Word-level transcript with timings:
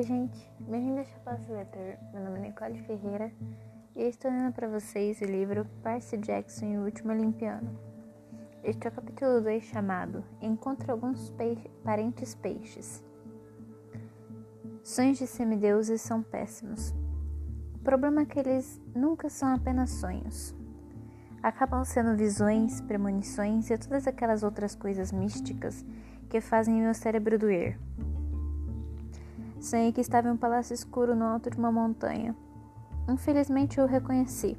Oi, 0.00 0.06
gente. 0.06 0.50
Bem-vindo 0.60 1.00
ao 1.00 1.04
Chapaço 1.04 1.52
Letter. 1.52 1.98
Meu 2.14 2.24
nome 2.24 2.38
é 2.38 2.42
Nicole 2.44 2.78
Ferreira 2.84 3.30
e 3.94 4.00
eu 4.02 4.08
estou 4.08 4.30
lendo 4.30 4.50
para 4.50 4.66
vocês 4.66 5.20
o 5.20 5.26
livro 5.26 5.66
Percy 5.82 6.16
Jackson 6.16 6.64
e 6.64 6.78
o 6.78 6.84
Último 6.84 7.12
Olimpiano. 7.12 7.78
Este 8.64 8.86
é 8.86 8.88
o 8.88 8.94
capítulo 8.94 9.42
2 9.42 9.62
chamado 9.62 10.24
Encontre 10.40 10.90
alguns 10.90 11.28
peixe... 11.32 11.68
parentes 11.84 12.34
peixes. 12.34 13.04
Sonhos 14.82 15.18
de 15.18 15.26
semideuses 15.26 16.00
são 16.00 16.22
péssimos. 16.22 16.94
O 17.74 17.80
problema 17.80 18.22
é 18.22 18.24
que 18.24 18.38
eles 18.38 18.80
nunca 18.94 19.28
são 19.28 19.52
apenas 19.54 19.90
sonhos. 19.90 20.54
Acabam 21.42 21.84
sendo 21.84 22.16
visões, 22.16 22.80
premonições 22.80 23.68
e 23.68 23.76
todas 23.76 24.06
aquelas 24.06 24.42
outras 24.42 24.74
coisas 24.74 25.12
místicas 25.12 25.84
que 26.30 26.40
fazem 26.40 26.80
meu 26.80 26.94
cérebro 26.94 27.38
doer. 27.38 27.78
Sonhei 29.60 29.92
que 29.92 30.00
estava 30.00 30.28
em 30.28 30.32
um 30.32 30.36
palácio 30.38 30.72
escuro 30.72 31.14
no 31.14 31.24
alto 31.24 31.50
de 31.50 31.58
uma 31.58 31.70
montanha. 31.70 32.34
Infelizmente 33.06 33.78
eu 33.78 33.84
o 33.84 33.88
reconheci. 33.88 34.56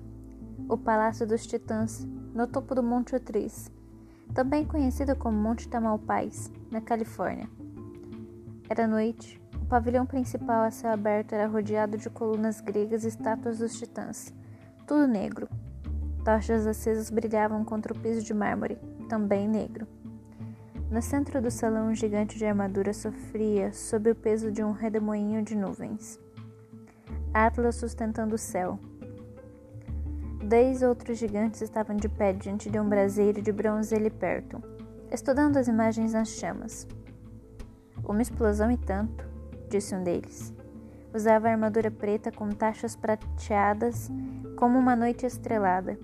O 0.69 0.77
Palácio 0.77 1.25
dos 1.25 1.45
Titãs, 1.47 2.07
no 2.35 2.45
topo 2.45 2.75
do 2.75 2.83
Monte 2.83 3.15
Otris, 3.15 3.71
também 4.33 4.63
conhecido 4.63 5.15
como 5.15 5.35
Monte 5.35 5.67
Tamalpais, 5.67 6.51
na 6.69 6.79
Califórnia. 6.79 7.49
Era 8.69 8.87
noite. 8.87 9.41
O 9.59 9.65
pavilhão 9.65 10.05
principal 10.05 10.63
a 10.63 10.71
céu 10.71 10.91
aberto 10.91 11.33
era 11.33 11.47
rodeado 11.47 11.97
de 11.97 12.09
colunas 12.09 12.61
gregas 12.61 13.03
e 13.03 13.07
estátuas 13.07 13.57
dos 13.57 13.77
titãs, 13.77 14.33
tudo 14.85 15.07
negro. 15.07 15.49
Tochas 16.23 16.67
acesas 16.67 17.09
brilhavam 17.09 17.65
contra 17.65 17.91
o 17.91 17.99
piso 17.99 18.23
de 18.23 18.33
mármore, 18.33 18.77
também 19.09 19.47
negro. 19.47 19.88
No 20.91 21.02
centro 21.02 21.41
do 21.41 21.50
salão, 21.50 21.88
um 21.88 21.95
gigante 21.95 22.38
de 22.38 22.45
armadura 22.45 22.91
sofria 22.91 23.72
sob 23.72 24.11
o 24.11 24.16
peso 24.16 24.52
de 24.52 24.61
um 24.61 24.73
redemoinho 24.73 25.42
de 25.42 25.56
nuvens. 25.56 26.20
Atlas 27.33 27.75
sustentando 27.75 28.36
o 28.36 28.38
céu. 28.38 28.78
Dez 30.44 30.83
outros 30.83 31.17
gigantes 31.17 31.61
estavam 31.61 31.95
de 31.95 32.09
pé 32.09 32.33
diante 32.33 32.70
de 32.70 32.78
um 32.78 32.89
braseiro 32.89 33.42
de 33.42 33.53
bronze 33.53 33.95
ali 33.95 34.09
perto, 34.09 34.61
estudando 35.09 35.56
as 35.56 35.70
imagens 35.70 36.11
nas 36.11 36.28
chamas. 36.28 36.86
Uma 38.03 38.22
explosão 38.22 38.70
e 38.70 38.76
tanto, 38.76 39.26
disse 39.70 39.95
um 39.95 40.03
deles. 40.03 40.53
Usava 41.14 41.48
armadura 41.48 41.89
preta 41.89 42.33
com 42.33 42.50
taxas 42.50 42.98
prateadas 42.98 44.11
como 44.58 44.78
uma 44.78 44.98
noite 44.98 45.26
estrelada. 45.26 45.98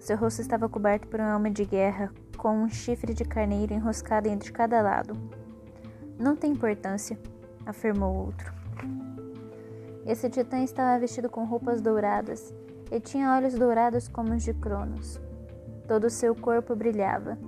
Seu 0.00 0.16
rosto 0.16 0.40
estava 0.42 0.68
coberto 0.68 1.06
por 1.06 1.20
uma 1.20 1.30
alma 1.30 1.48
de 1.48 1.64
guerra 1.64 2.12
com 2.42 2.64
um 2.64 2.68
chifre 2.68 3.14
de 3.14 3.24
carneiro 3.24 3.72
enroscado 3.72 4.28
entre 4.28 4.50
cada 4.50 4.82
lado. 4.82 5.16
Não 6.18 6.34
tem 6.34 6.50
importância, 6.50 7.16
afirmou 7.64 8.16
outro. 8.16 8.52
Esse 10.04 10.28
titã 10.28 10.58
estava 10.58 10.98
vestido 10.98 11.30
com 11.30 11.44
roupas 11.44 11.80
douradas 11.80 12.52
e 12.90 12.98
tinha 12.98 13.32
olhos 13.36 13.54
dourados 13.54 14.08
como 14.08 14.34
os 14.34 14.42
de 14.42 14.52
Cronos. 14.54 15.20
Todo 15.86 16.08
o 16.08 16.10
seu 16.10 16.34
corpo 16.34 16.74
brilhava. 16.74 17.38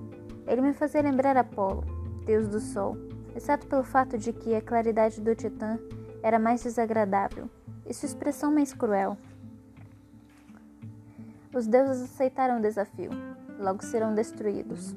Ele 0.47 0.61
me 0.61 0.73
fazia 0.73 1.03
lembrar 1.03 1.37
Apolo, 1.37 1.83
deus 2.25 2.47
do 2.47 2.61
sol, 2.61 2.97
exceto 3.35 3.67
pelo 3.67 3.83
fato 3.83 4.17
de 4.17 4.33
que 4.33 4.55
a 4.55 4.63
claridade 4.63 5.21
do 5.21 5.35
titã 5.35 5.77
era 6.23 6.39
mais 6.39 6.63
desagradável 6.63 7.51
e 7.85 7.93
sua 7.93 8.07
expressão 8.07 8.55
mais 8.55 8.73
cruel. 8.73 9.19
Os 11.53 11.67
deuses 11.67 12.05
aceitaram 12.05 12.59
o 12.59 12.63
desafio 12.63 13.11
logo 13.59 13.85
serão 13.85 14.15
destruídos. 14.15 14.95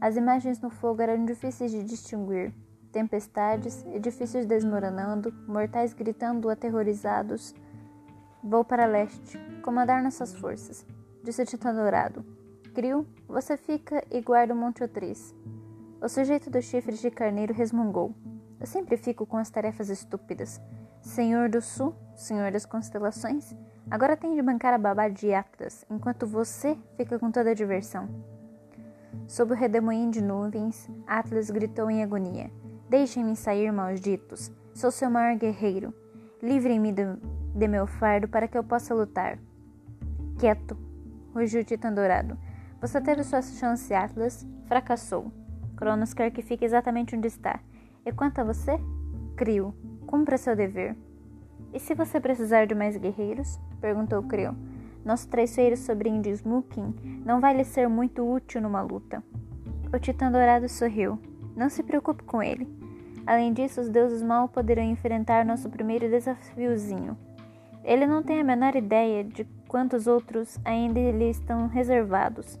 As 0.00 0.16
imagens 0.16 0.60
no 0.60 0.70
fogo 0.70 1.02
eram 1.02 1.24
difíceis 1.24 1.70
de 1.70 1.82
distinguir. 1.82 2.52
Tempestades, 2.90 3.84
edifícios 3.86 4.46
desmoronando, 4.46 5.32
mortais 5.46 5.92
gritando 5.94 6.50
aterrorizados. 6.50 7.54
Vou 8.42 8.64
para 8.64 8.86
leste, 8.86 9.38
comandar 9.62 10.02
nossas 10.02 10.34
forças, 10.34 10.84
disse 11.22 11.42
o 11.42 11.46
Titã 11.46 11.72
Dourado. 11.72 12.24
Crio, 12.74 13.06
você 13.28 13.56
fica 13.56 14.02
e 14.10 14.20
guarda 14.20 14.52
o 14.52 14.56
Monte 14.56 14.82
Otris. 14.82 15.34
O 16.00 16.08
sujeito 16.08 16.50
dos 16.50 16.64
chifres 16.64 17.00
de 17.00 17.10
carneiro 17.10 17.54
resmungou. 17.54 18.12
Eu 18.58 18.66
sempre 18.66 18.96
fico 18.96 19.24
com 19.24 19.36
as 19.36 19.50
tarefas 19.50 19.88
estúpidas. 19.88 20.60
Senhor 21.00 21.48
do 21.48 21.60
Sul, 21.60 21.94
Senhor 22.16 22.50
das 22.50 22.66
Constelações, 22.66 23.54
Agora 23.90 24.16
tem 24.16 24.34
de 24.34 24.42
bancar 24.42 24.72
a 24.72 24.78
babá 24.78 25.08
de 25.08 25.32
Atlas, 25.34 25.84
enquanto 25.90 26.26
você 26.26 26.78
fica 26.96 27.18
com 27.18 27.30
toda 27.30 27.50
a 27.50 27.54
diversão. 27.54 28.08
Sob 29.26 29.52
o 29.52 29.56
redemoinho 29.56 30.10
de 30.10 30.22
nuvens, 30.22 30.88
Atlas 31.06 31.50
gritou 31.50 31.90
em 31.90 32.02
agonia: 32.02 32.50
Deixem-me 32.88 33.36
sair, 33.36 33.70
malditos! 33.72 34.50
Sou 34.74 34.90
seu 34.90 35.10
maior 35.10 35.36
guerreiro. 35.36 35.94
Livrem-me 36.42 36.92
de, 36.92 37.04
de, 37.54 37.68
meu 37.68 37.86
fardo 37.86 38.26
para 38.26 38.48
que 38.48 38.56
eu 38.56 38.64
possa 38.64 38.94
lutar. 38.94 39.38
Quieto, 40.38 40.76
rugiu 41.34 41.60
o 41.60 41.64
Titã 41.64 41.92
Dourado. 41.92 42.38
Você 42.80 43.00
teve 43.00 43.22
sua 43.22 43.42
chance, 43.42 43.92
Atlas. 43.92 44.46
Fracassou. 44.66 45.30
Cronos 45.76 46.14
quer 46.14 46.30
que 46.30 46.42
fique 46.42 46.64
exatamente 46.64 47.14
onde 47.14 47.28
está. 47.28 47.60
E 48.04 48.12
quanto 48.12 48.40
a 48.40 48.44
você? 48.44 48.78
Crio. 49.36 49.74
Cumpra 50.06 50.38
seu 50.38 50.56
dever. 50.56 50.96
E 51.72 51.78
se 51.78 51.94
você 51.94 52.18
precisar 52.20 52.66
de 52.66 52.74
mais 52.74 52.96
guerreiros? 52.96 53.60
Perguntou 53.82 54.22
Creu. 54.22 54.54
Nosso 55.04 55.28
traiçoeiro 55.28 55.76
sobrinho 55.76 56.22
de 56.22 56.30
Smoking 56.30 56.94
não 57.26 57.40
vai 57.40 57.56
lhe 57.56 57.64
ser 57.64 57.88
muito 57.88 58.22
útil 58.22 58.62
numa 58.62 58.80
luta. 58.80 59.22
O 59.92 59.98
Titã 59.98 60.30
Dourado 60.30 60.68
sorriu. 60.68 61.18
Não 61.56 61.68
se 61.68 61.82
preocupe 61.82 62.22
com 62.22 62.40
ele. 62.40 62.66
Além 63.26 63.52
disso, 63.52 63.80
os 63.80 63.88
deuses 63.88 64.22
mal 64.22 64.48
poderão 64.48 64.84
enfrentar 64.84 65.44
nosso 65.44 65.68
primeiro 65.68 66.08
desafiozinho. 66.08 67.18
Ele 67.84 68.06
não 68.06 68.22
tem 68.22 68.40
a 68.40 68.44
menor 68.44 68.76
ideia 68.76 69.24
de 69.24 69.44
quantos 69.66 70.06
outros 70.06 70.58
ainda 70.64 71.00
lhe 71.00 71.28
estão 71.28 71.66
reservados. 71.66 72.58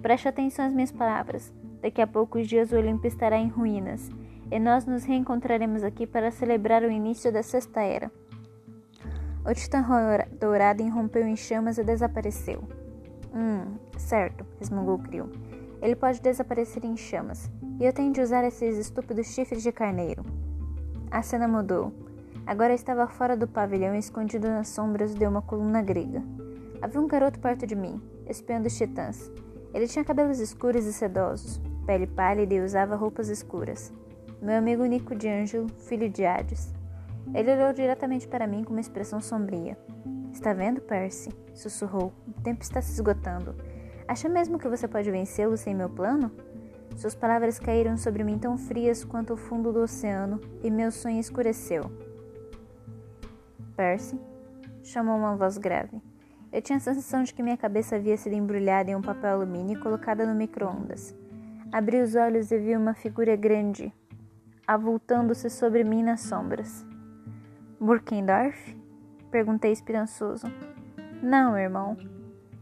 Preste 0.00 0.26
atenção 0.28 0.64
às 0.64 0.72
minhas 0.72 0.90
palavras. 0.90 1.52
Daqui 1.82 2.00
a 2.00 2.06
poucos 2.06 2.48
dias 2.48 2.72
o 2.72 2.76
Olimpo 2.76 3.06
estará 3.06 3.36
em 3.36 3.48
ruínas, 3.48 4.10
e 4.50 4.58
nós 4.58 4.86
nos 4.86 5.04
reencontraremos 5.04 5.82
aqui 5.82 6.06
para 6.06 6.30
celebrar 6.30 6.82
o 6.82 6.90
início 6.90 7.32
da 7.32 7.42
Sexta 7.42 7.80
Era. 7.80 8.10
O 9.44 9.52
titã 9.52 9.84
dourado 10.38 10.82
irrompeu 10.82 11.26
em 11.26 11.34
chamas 11.34 11.76
e 11.76 11.82
desapareceu. 11.82 12.62
Hum, 13.34 13.76
certo, 13.98 14.46
resmungou 14.60 14.98
Crio. 14.98 15.30
Ele 15.80 15.96
pode 15.96 16.20
desaparecer 16.20 16.84
em 16.84 16.96
chamas, 16.96 17.50
e 17.80 17.84
eu 17.84 17.92
tenho 17.92 18.12
de 18.12 18.20
usar 18.20 18.44
esses 18.44 18.78
estúpidos 18.78 19.26
chifres 19.26 19.62
de 19.62 19.72
carneiro. 19.72 20.24
A 21.10 21.22
cena 21.22 21.48
mudou. 21.48 21.92
Agora 22.46 22.72
estava 22.72 23.08
fora 23.08 23.36
do 23.36 23.48
pavilhão, 23.48 23.94
escondido 23.94 24.46
nas 24.46 24.68
sombras 24.68 25.14
de 25.14 25.26
uma 25.26 25.42
coluna 25.42 25.82
grega. 25.82 26.22
Havia 26.80 27.00
um 27.00 27.08
garoto 27.08 27.40
perto 27.40 27.66
de 27.66 27.74
mim, 27.74 28.00
espiando 28.28 28.68
os 28.68 28.76
titãs. 28.76 29.30
Ele 29.74 29.88
tinha 29.88 30.04
cabelos 30.04 30.38
escuros 30.38 30.84
e 30.84 30.92
sedosos, 30.92 31.60
pele 31.84 32.06
pálida 32.06 32.54
e 32.54 32.60
usava 32.60 32.94
roupas 32.94 33.28
escuras. 33.28 33.92
Meu 34.40 34.56
amigo 34.56 34.84
Nico 34.84 35.14
de 35.14 35.28
Ângelo, 35.28 35.68
filho 35.78 36.08
de 36.08 36.24
Hades. 36.24 36.72
Ele 37.34 37.52
olhou 37.52 37.72
diretamente 37.72 38.28
para 38.28 38.46
mim 38.46 38.64
com 38.64 38.72
uma 38.72 38.80
expressão 38.80 39.20
sombria. 39.20 39.76
Está 40.32 40.52
vendo, 40.52 40.80
Percy? 40.80 41.30
sussurrou. 41.54 42.12
O 42.26 42.40
tempo 42.42 42.62
está 42.62 42.80
se 42.80 42.92
esgotando. 42.92 43.54
Acha 44.08 44.28
mesmo 44.28 44.58
que 44.58 44.68
você 44.68 44.88
pode 44.88 45.10
vencê-lo 45.10 45.56
sem 45.56 45.74
meu 45.74 45.88
plano? 45.88 46.30
Suas 46.96 47.14
palavras 47.14 47.58
caíram 47.58 47.96
sobre 47.96 48.24
mim 48.24 48.38
tão 48.38 48.58
frias 48.58 49.04
quanto 49.04 49.34
o 49.34 49.36
fundo 49.36 49.72
do 49.72 49.80
oceano 49.80 50.40
e 50.62 50.70
meu 50.70 50.90
sonho 50.90 51.20
escureceu. 51.20 51.90
Percy? 53.76 54.18
chamou 54.82 55.16
uma 55.16 55.36
voz 55.36 55.56
grave. 55.58 56.02
Eu 56.52 56.60
tinha 56.60 56.76
a 56.76 56.80
sensação 56.80 57.22
de 57.22 57.32
que 57.32 57.42
minha 57.42 57.56
cabeça 57.56 57.96
havia 57.96 58.16
sido 58.16 58.34
embrulhada 58.34 58.90
em 58.90 58.96
um 58.96 59.00
papel 59.00 59.30
alumínio 59.30 59.78
e 59.78 59.80
colocada 59.80 60.26
no 60.26 60.34
micro-ondas. 60.34 61.14
Abri 61.72 62.02
os 62.02 62.14
olhos 62.14 62.50
e 62.50 62.58
vi 62.58 62.76
uma 62.76 62.92
figura 62.92 63.34
grande, 63.36 63.90
avultando-se 64.66 65.48
sobre 65.48 65.82
mim 65.82 66.02
nas 66.02 66.20
sombras. 66.20 66.84
Burkendorf? 67.82 68.76
Perguntei 69.28 69.72
esperançoso. 69.72 70.46
Não, 71.20 71.58
irmão. 71.58 71.96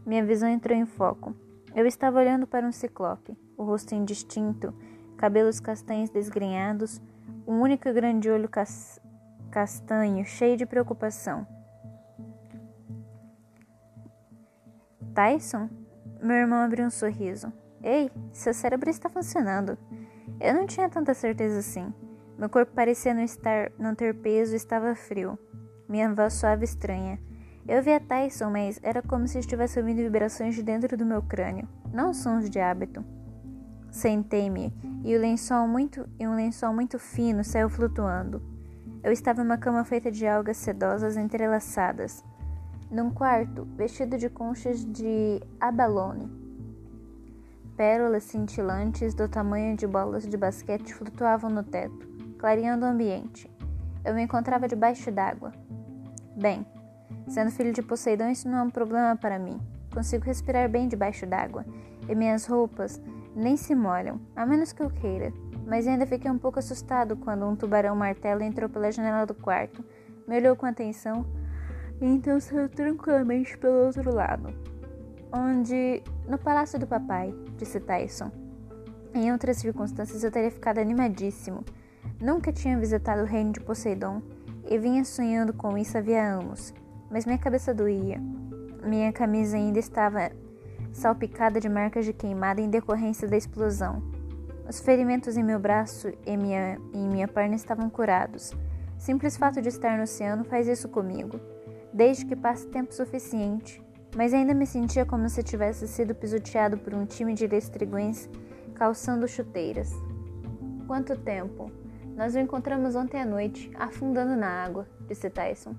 Minha 0.03 0.25
visão 0.25 0.49
entrou 0.49 0.75
em 0.75 0.87
foco. 0.87 1.35
Eu 1.75 1.85
estava 1.85 2.17
olhando 2.17 2.47
para 2.47 2.65
um 2.65 2.71
ciclope, 2.71 3.37
o 3.55 3.63
rosto 3.63 3.93
indistinto, 3.93 4.73
cabelos 5.17 5.59
castanhos 5.59 6.09
desgrenhados, 6.09 6.99
um 7.45 7.61
único 7.61 7.93
grande 7.93 8.31
olho 8.31 8.49
cas 8.49 8.99
castanho, 9.51 10.25
cheio 10.25 10.57
de 10.57 10.65
preocupação. 10.65 11.45
Tyson? 15.13 15.69
Meu 16.19 16.37
irmão 16.37 16.63
abriu 16.63 16.87
um 16.87 16.89
sorriso. 16.89 17.53
Ei, 17.83 18.09
seu 18.33 18.55
cérebro 18.55 18.89
está 18.89 19.07
funcionando. 19.07 19.77
Eu 20.39 20.55
não 20.55 20.65
tinha 20.65 20.89
tanta 20.89 21.13
certeza 21.13 21.59
assim. 21.59 21.93
Meu 22.41 22.49
corpo 22.49 22.71
parecia 22.73 23.13
não, 23.13 23.21
estar, 23.21 23.71
não 23.77 23.93
ter 23.93 24.15
peso 24.15 24.55
estava 24.55 24.95
frio. 24.95 25.37
Minha 25.87 26.11
voz 26.11 26.33
suave 26.33 26.65
estranha. 26.65 27.19
Eu 27.67 27.83
via 27.83 27.99
Tyson, 27.99 28.49
mas 28.49 28.79
era 28.81 28.99
como 28.99 29.27
se 29.27 29.37
estivesse 29.37 29.79
ouvindo 29.79 29.97
vibrações 29.97 30.55
de 30.55 30.63
dentro 30.63 30.97
do 30.97 31.05
meu 31.05 31.21
crânio, 31.21 31.69
não 31.93 32.15
sons 32.15 32.49
de 32.49 32.59
hábito. 32.59 33.05
Sentei-me 33.91 34.73
e, 35.03 35.11
e 35.11 35.15
um 36.27 36.33
lençol 36.33 36.73
muito 36.73 36.97
fino 36.97 37.43
saiu 37.43 37.69
flutuando. 37.69 38.41
Eu 39.03 39.11
estava 39.11 39.43
em 39.43 39.45
uma 39.45 39.59
cama 39.59 39.83
feita 39.83 40.09
de 40.09 40.25
algas 40.25 40.57
sedosas 40.57 41.17
entrelaçadas, 41.17 42.25
num 42.89 43.11
quarto 43.11 43.67
vestido 43.77 44.17
de 44.17 44.29
conchas 44.29 44.83
de 44.83 45.39
abalone. 45.59 46.27
Pérolas 47.77 48.23
cintilantes 48.23 49.13
do 49.13 49.29
tamanho 49.29 49.77
de 49.77 49.85
bolas 49.85 50.27
de 50.27 50.35
basquete 50.35 50.91
flutuavam 50.91 51.51
no 51.51 51.63
teto, 51.63 52.10
clareando 52.41 52.85
o 52.85 52.89
ambiente. 52.89 53.49
Eu 54.03 54.13
me 54.13 54.23
encontrava 54.23 54.67
debaixo 54.67 55.09
d'água. 55.09 55.53
Bem, 56.35 56.65
sendo 57.29 57.51
filho 57.51 57.71
de 57.71 57.81
Poseidon, 57.81 58.29
isso 58.29 58.49
não 58.49 58.57
é 58.57 58.61
um 58.63 58.69
problema 58.69 59.15
para 59.15 59.39
mim. 59.39 59.61
Consigo 59.93 60.25
respirar 60.25 60.67
bem 60.67 60.89
debaixo 60.89 61.25
d'água, 61.25 61.65
e 62.09 62.13
minhas 62.13 62.45
roupas 62.45 63.01
nem 63.33 63.55
se 63.55 63.73
molham, 63.73 64.19
a 64.35 64.45
menos 64.45 64.73
que 64.73 64.83
eu 64.83 64.89
queira 64.89 65.31
mas 65.71 65.87
ainda 65.87 66.05
fiquei 66.05 66.29
um 66.29 66.37
pouco 66.37 66.59
assustado 66.59 67.15
quando 67.15 67.45
um 67.45 67.55
tubarão 67.55 67.95
martelo 67.95 68.43
entrou 68.43 68.69
pela 68.69 68.91
janela 68.91 69.25
do 69.25 69.33
quarto, 69.33 69.83
me 70.27 70.37
olhou 70.37 70.53
com 70.53 70.65
atenção 70.65 71.25
e 72.01 72.05
então 72.05 72.39
saiu 72.39 72.67
tranquilamente 72.67 73.57
pelo 73.57 73.85
outro 73.85 74.13
lado. 74.13 74.53
Onde. 75.31 76.03
No 76.27 76.37
palácio 76.37 76.77
do 76.77 76.85
papai, 76.85 77.33
disse 77.57 77.79
Tyson. 77.79 78.31
Em 79.13 79.31
outras 79.31 79.57
circunstâncias 79.57 80.23
eu 80.23 80.31
teria 80.31 80.51
ficado 80.51 80.79
animadíssimo. 80.79 81.63
Nunca 82.19 82.51
tinha 82.51 82.79
visitado 82.79 83.23
o 83.23 83.25
reino 83.25 83.51
de 83.51 83.59
Poseidon 83.59 84.21
e 84.69 84.77
vinha 84.77 85.03
sonhando 85.03 85.53
com 85.53 85.77
isso 85.77 85.97
havia 85.97 86.23
anos, 86.23 86.73
mas 87.09 87.25
minha 87.25 87.37
cabeça 87.37 87.73
doía. 87.73 88.21
Minha 88.83 89.11
camisa 89.11 89.57
ainda 89.57 89.79
estava 89.79 90.31
salpicada 90.91 91.59
de 91.59 91.69
marcas 91.69 92.05
de 92.05 92.13
queimada 92.13 92.61
em 92.61 92.69
decorrência 92.69 93.27
da 93.27 93.37
explosão. 93.37 94.03
Os 94.67 94.79
ferimentos 94.79 95.35
em 95.35 95.43
meu 95.43 95.59
braço 95.59 96.11
e 96.25 96.37
minha, 96.37 96.79
em 96.93 97.07
minha 97.07 97.27
perna 97.27 97.55
estavam 97.55 97.89
curados. 97.89 98.53
Simples 98.97 99.35
fato 99.35 99.61
de 99.61 99.69
estar 99.69 99.97
no 99.97 100.03
oceano 100.03 100.43
faz 100.43 100.67
isso 100.67 100.87
comigo, 100.87 101.39
desde 101.91 102.25
que 102.25 102.35
passe 102.35 102.67
tempo 102.67 102.93
suficiente, 102.93 103.83
mas 104.15 104.33
ainda 104.33 104.53
me 104.53 104.65
sentia 104.65 105.05
como 105.05 105.27
se 105.27 105.41
tivesse 105.41 105.87
sido 105.87 106.13
pisoteado 106.13 106.77
por 106.77 106.93
um 106.93 107.05
time 107.05 107.33
de 107.33 107.47
lestriguões 107.47 108.29
calçando 108.75 109.27
chuteiras. 109.27 109.91
Quanto 110.87 111.15
tempo? 111.17 111.80
Nós 112.21 112.35
o 112.35 112.39
encontramos 112.39 112.95
ontem 112.95 113.19
à 113.19 113.25
noite, 113.25 113.71
afundando 113.73 114.35
na 114.35 114.47
água, 114.47 114.87
disse 115.07 115.27
Tyson. 115.27 115.73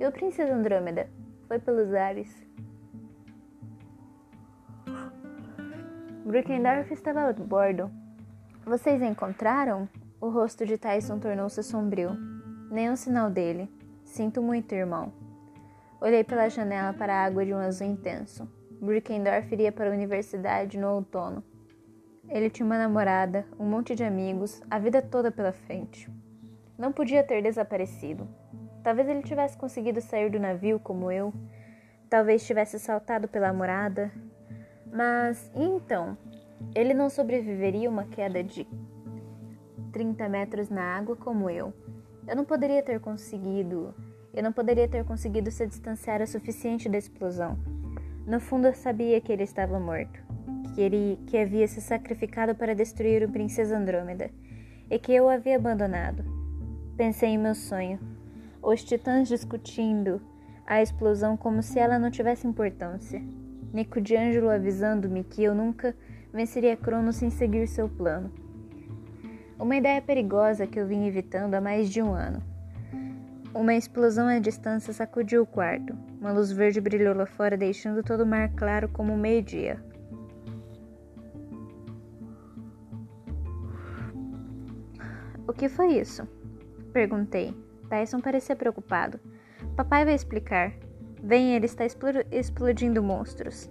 E 0.00 0.06
o 0.06 0.10
princesa 0.10 0.54
Andrômeda? 0.54 1.06
Foi 1.46 1.58
pelos 1.58 1.92
ares. 1.92 2.34
Brickendorf 6.24 6.90
estava 6.94 7.28
a 7.28 7.32
bordo, 7.34 7.90
vocês 8.64 9.02
encontraram? 9.02 9.86
O 10.18 10.30
rosto 10.30 10.64
de 10.64 10.78
Tyson 10.78 11.18
tornou-se 11.18 11.62
sombrio. 11.62 12.16
Nenhum 12.70 12.96
sinal 12.96 13.28
dele. 13.28 13.70
Sinto 14.02 14.40
muito, 14.40 14.72
irmão. 14.72 15.12
Olhei 16.00 16.24
pela 16.24 16.48
janela 16.48 16.94
para 16.94 17.12
a 17.12 17.24
água 17.26 17.44
de 17.44 17.52
um 17.52 17.58
azul 17.58 17.86
intenso. 17.86 18.48
Brickendorf 18.80 19.52
iria 19.52 19.70
para 19.70 19.90
a 19.90 19.92
universidade 19.92 20.78
no 20.78 20.88
outono. 20.88 21.44
Ele 22.32 22.48
tinha 22.48 22.64
uma 22.64 22.78
namorada, 22.78 23.44
um 23.60 23.66
monte 23.66 23.94
de 23.94 24.02
amigos, 24.02 24.62
a 24.70 24.78
vida 24.78 25.02
toda 25.02 25.30
pela 25.30 25.52
frente. 25.52 26.10
Não 26.78 26.90
podia 26.90 27.22
ter 27.22 27.42
desaparecido. 27.42 28.26
Talvez 28.82 29.06
ele 29.06 29.22
tivesse 29.22 29.54
conseguido 29.54 30.00
sair 30.00 30.30
do 30.30 30.40
navio 30.40 30.80
como 30.80 31.12
eu. 31.12 31.30
Talvez 32.08 32.46
tivesse 32.46 32.78
saltado 32.78 33.28
pela 33.28 33.52
morada. 33.52 34.10
Mas 34.90 35.52
e 35.54 35.62
então? 35.62 36.16
Ele 36.74 36.94
não 36.94 37.10
sobreviveria 37.10 37.90
uma 37.90 38.04
queda 38.04 38.42
de 38.42 38.66
30 39.92 40.26
metros 40.26 40.70
na 40.70 40.96
água 40.96 41.14
como 41.14 41.50
eu. 41.50 41.74
Eu 42.26 42.34
não 42.34 42.46
poderia 42.46 42.82
ter 42.82 42.98
conseguido. 42.98 43.94
Eu 44.32 44.42
não 44.42 44.54
poderia 44.54 44.88
ter 44.88 45.04
conseguido 45.04 45.50
se 45.50 45.66
distanciar 45.66 46.22
o 46.22 46.26
suficiente 46.26 46.88
da 46.88 46.96
explosão. 46.96 47.58
No 48.26 48.40
fundo, 48.40 48.68
eu 48.68 48.74
sabia 48.74 49.20
que 49.20 49.30
ele 49.30 49.42
estava 49.42 49.78
morto, 49.78 50.18
que 50.74 50.80
ele 50.80 51.18
que 51.26 51.36
havia 51.36 51.66
se 51.68 51.80
sacrificado 51.80 52.54
para 52.54 52.74
destruir 52.74 53.22
o 53.22 53.30
Princesa 53.30 53.76
Andrômeda 53.76 54.30
e 54.90 54.98
que 54.98 55.12
eu 55.12 55.24
o 55.24 55.28
havia 55.28 55.56
abandonado. 55.56 56.24
Pensei 56.96 57.30
em 57.30 57.38
meu 57.38 57.54
sonho, 57.54 57.98
os 58.62 58.84
titãs 58.84 59.28
discutindo 59.28 60.20
a 60.66 60.80
explosão 60.80 61.36
como 61.36 61.62
se 61.62 61.78
ela 61.78 61.98
não 61.98 62.10
tivesse 62.10 62.46
importância. 62.46 63.22
Nico 63.72 64.00
de 64.00 64.16
Angelo 64.16 64.50
avisando-me 64.50 65.24
que 65.24 65.42
eu 65.42 65.54
nunca 65.54 65.94
venceria 66.32 66.76
Cronos 66.76 67.16
sem 67.16 67.30
seguir 67.30 67.66
seu 67.66 67.88
plano. 67.88 68.30
Uma 69.58 69.76
ideia 69.76 70.00
perigosa 70.02 70.66
que 70.66 70.78
eu 70.78 70.86
vim 70.86 71.06
evitando 71.06 71.54
há 71.54 71.60
mais 71.60 71.88
de 71.88 72.02
um 72.02 72.12
ano. 72.12 72.42
Uma 73.54 73.74
explosão 73.74 74.26
à 74.26 74.38
distância 74.38 74.92
sacudiu 74.92 75.42
o 75.42 75.46
quarto. 75.46 75.94
Uma 76.20 76.32
luz 76.32 76.50
verde 76.50 76.80
brilhou 76.80 77.14
lá 77.14 77.26
fora, 77.26 77.56
deixando 77.56 78.02
todo 78.02 78.22
o 78.22 78.26
mar 78.26 78.50
claro 78.54 78.88
como 78.88 79.16
meio-dia. 79.16 79.91
O 85.52 85.54
que 85.54 85.68
foi 85.68 85.98
isso? 85.98 86.26
Perguntei. 86.94 87.54
Tyson 87.90 88.20
parecia 88.20 88.56
preocupado. 88.56 89.20
Papai 89.76 90.02
vai 90.02 90.14
explicar. 90.14 90.72
Vem, 91.22 91.54
ele 91.54 91.66
está 91.66 91.84
explodindo 92.30 93.02
monstros. 93.02 93.70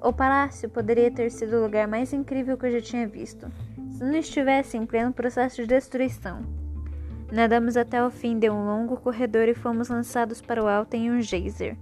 O 0.00 0.12
palácio 0.12 0.68
poderia 0.68 1.10
ter 1.10 1.28
sido 1.32 1.56
o 1.56 1.62
lugar 1.62 1.88
mais 1.88 2.12
incrível 2.12 2.56
que 2.56 2.66
eu 2.66 2.70
já 2.70 2.80
tinha 2.80 3.08
visto, 3.08 3.50
se 3.90 4.04
não 4.04 4.14
estivesse 4.14 4.76
em 4.76 4.86
pleno 4.86 5.12
processo 5.12 5.56
de 5.62 5.66
destruição. 5.66 6.42
Nadamos 7.32 7.76
até 7.76 8.00
o 8.06 8.08
fim 8.08 8.38
de 8.38 8.48
um 8.48 8.64
longo 8.64 8.96
corredor 8.96 9.48
e 9.48 9.54
fomos 9.54 9.88
lançados 9.88 10.40
para 10.40 10.62
o 10.62 10.68
alto 10.68 10.94
em 10.94 11.10
um 11.10 11.20
geyser. 11.20 11.76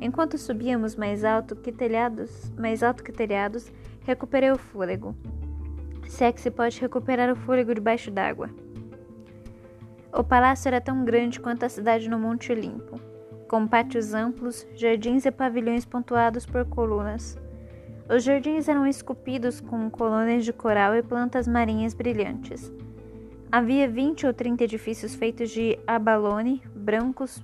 Enquanto 0.00 0.38
subíamos 0.38 0.96
mais 0.96 1.26
alto 1.26 1.54
que 1.56 1.70
telhados, 1.70 2.50
mais 2.56 2.82
alto 2.82 3.04
que 3.04 3.12
telhados, 3.12 3.70
recuperei 4.00 4.50
o 4.50 4.56
fôlego. 4.56 5.14
Se 6.12 6.24
é 6.24 6.30
que 6.30 6.42
se 6.42 6.50
pode 6.50 6.78
recuperar 6.78 7.32
o 7.32 7.34
fôlego 7.34 7.74
debaixo 7.74 8.10
d'água. 8.10 8.50
O 10.12 10.22
palácio 10.22 10.68
era 10.68 10.78
tão 10.78 11.06
grande 11.06 11.40
quanto 11.40 11.64
a 11.64 11.70
cidade 11.70 12.06
no 12.06 12.18
Monte 12.18 12.52
Olimpo, 12.52 13.00
com 13.48 13.66
pátios 13.66 14.12
amplos, 14.12 14.66
jardins 14.74 15.24
e 15.24 15.30
pavilhões 15.30 15.86
pontuados 15.86 16.44
por 16.44 16.66
colunas. 16.66 17.38
Os 18.14 18.22
jardins 18.22 18.68
eram 18.68 18.86
esculpidos 18.86 19.62
com 19.62 19.88
colônias 19.88 20.44
de 20.44 20.52
coral 20.52 20.94
e 20.94 21.02
plantas 21.02 21.48
marinhas 21.48 21.94
brilhantes. 21.94 22.70
Havia 23.50 23.88
vinte 23.88 24.26
ou 24.26 24.34
trinta 24.34 24.64
edifícios 24.64 25.14
feitos 25.14 25.48
de 25.48 25.78
abalone, 25.86 26.62
brancos, 26.74 27.42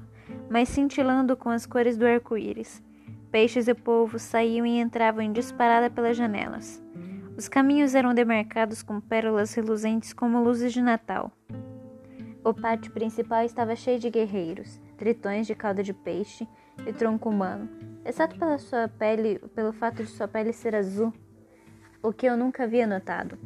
mas 0.51 0.69
cintilando 0.69 1.35
com 1.39 1.49
as 1.49 1.65
cores 1.65 1.97
do 1.97 2.05
arco-íris. 2.05 2.83
Peixes 3.31 3.67
e 3.67 3.73
polvos 3.73 4.21
saíam 4.21 4.67
e 4.67 4.79
entravam 4.79 5.23
em 5.23 5.33
disparada 5.33 5.89
pelas 5.89 6.19
janelas. 6.19 6.87
Os 7.39 7.47
caminhos 7.47 7.95
eram 7.95 8.13
demarcados 8.13 8.83
com 8.83 9.01
pérolas 9.01 9.55
reluzentes 9.55 10.13
como 10.13 10.43
luzes 10.43 10.73
de 10.73 10.83
Natal. 10.83 11.31
O 12.43 12.53
pátio 12.53 12.91
principal 12.91 13.45
estava 13.45 13.77
cheio 13.77 14.01
de 14.01 14.11
guerreiros, 14.11 14.81
tritões 14.97 15.47
de 15.47 15.55
cauda 15.55 15.81
de 15.81 15.95
peixe 15.95 16.49
e 16.85 16.93
tronco 16.93 17.31
humano, 17.31 17.69
exceto 18.05 18.37
pela 18.37 18.59
sua 18.59 18.89
pele, 18.89 19.39
pelo 19.55 19.73
fato 19.73 20.03
de 20.03 20.11
sua 20.11 20.27
pele 20.27 20.53
ser 20.53 20.75
azul, 20.75 21.13
o 22.03 22.13
que 22.13 22.27
eu 22.27 22.37
nunca 22.37 22.65
havia 22.65 22.89
notado. 22.89 23.39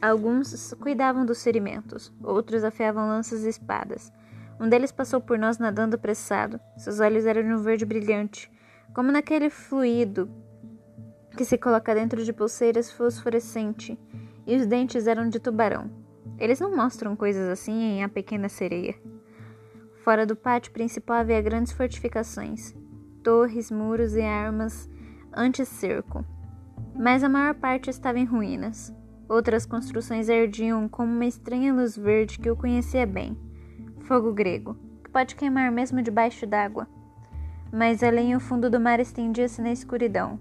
Alguns 0.00 0.72
cuidavam 0.80 1.26
dos 1.26 1.44
ferimentos, 1.44 2.10
outros 2.22 2.64
afiavam 2.64 3.06
lanças 3.06 3.44
e 3.44 3.50
espadas. 3.50 4.10
Um 4.58 4.66
deles 4.66 4.90
passou 4.90 5.20
por 5.20 5.38
nós 5.38 5.58
nadando 5.58 5.96
apressado. 5.96 6.58
Seus 6.78 7.00
olhos 7.00 7.26
eram 7.26 7.42
de 7.42 7.52
um 7.52 7.62
verde 7.62 7.84
brilhante, 7.84 8.50
como 8.94 9.12
naquele 9.12 9.50
fluido 9.50 10.26
que 11.36 11.44
se 11.44 11.56
coloca 11.56 11.94
dentro 11.94 12.24
de 12.24 12.32
pulseiras 12.32 12.90
fosforescente, 12.90 13.96
e 14.46 14.56
os 14.56 14.66
dentes 14.66 15.06
eram 15.06 15.28
de 15.28 15.38
tubarão. 15.38 15.90
Eles 16.38 16.58
não 16.58 16.74
mostram 16.74 17.14
coisas 17.14 17.48
assim 17.48 17.72
em 17.72 18.02
A 18.02 18.08
Pequena 18.08 18.48
Sereia. 18.48 18.94
Fora 20.02 20.26
do 20.26 20.34
pátio 20.34 20.72
principal 20.72 21.18
havia 21.18 21.40
grandes 21.40 21.72
fortificações 21.72 22.74
torres, 23.26 23.72
muros 23.72 24.14
e 24.14 24.22
armas 24.22 24.88
anti-cerco. 25.34 26.24
Mas 26.94 27.24
a 27.24 27.28
maior 27.28 27.56
parte 27.56 27.90
estava 27.90 28.20
em 28.20 28.24
ruínas. 28.24 28.94
Outras 29.28 29.66
construções 29.66 30.30
ardiam 30.30 30.88
como 30.88 31.12
uma 31.12 31.26
estranha 31.26 31.74
luz 31.74 31.96
verde 31.96 32.38
que 32.38 32.48
eu 32.48 32.54
conhecia 32.54 33.04
bem. 33.04 33.36
Fogo 34.02 34.32
grego, 34.32 34.76
que 35.02 35.10
pode 35.10 35.34
queimar 35.34 35.72
mesmo 35.72 36.00
debaixo 36.00 36.46
d'água. 36.46 36.86
Mas 37.72 38.00
além 38.04 38.36
o 38.36 38.40
fundo 38.40 38.70
do 38.70 38.78
mar 38.78 39.00
estendia-se 39.00 39.60
na 39.60 39.72
escuridão. 39.72 40.38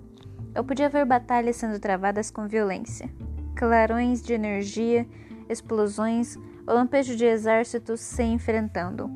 Eu 0.55 0.63
podia 0.63 0.87
ver 0.87 1.05
batalhas 1.05 1.57
sendo 1.57 1.77
travadas 1.79 2.31
com 2.31 2.47
violência. 2.47 3.09
Clarões 3.57 4.23
de 4.23 4.33
energia, 4.33 5.05
explosões, 5.49 6.37
o 6.65 6.71
lampejo 6.73 7.13
de 7.17 7.25
exércitos 7.25 7.99
se 7.99 8.23
enfrentando. 8.23 9.11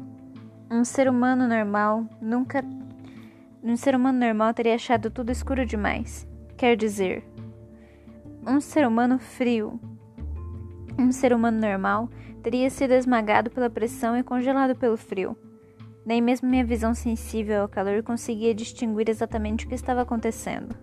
Um 0.69 0.83
ser 0.83 1.09
humano 1.09 1.47
normal 1.47 2.05
nunca 2.21 2.61
um 3.63 3.75
ser 3.75 3.95
humano 3.95 4.19
normal 4.19 4.53
teria 4.53 4.75
achado 4.75 5.09
tudo 5.09 5.31
escuro 5.31 5.65
demais. 5.65 6.27
Quer 6.57 6.75
dizer, 6.75 7.23
um 8.45 8.59
ser 8.59 8.85
humano 8.85 9.17
frio. 9.17 9.79
Um 10.97 11.11
ser 11.11 11.33
humano 11.33 11.59
normal 11.59 12.09
teria 12.43 12.69
sido 12.69 12.91
esmagado 12.91 13.49
pela 13.49 13.69
pressão 13.69 14.17
e 14.17 14.23
congelado 14.23 14.75
pelo 14.75 14.97
frio. 14.97 15.37
Nem 16.05 16.21
mesmo 16.21 16.49
minha 16.49 16.65
visão 16.65 16.93
sensível 16.93 17.61
ao 17.61 17.69
calor 17.69 18.03
conseguia 18.03 18.53
distinguir 18.53 19.09
exatamente 19.09 19.65
o 19.65 19.69
que 19.69 19.75
estava 19.75 20.01
acontecendo. 20.01 20.75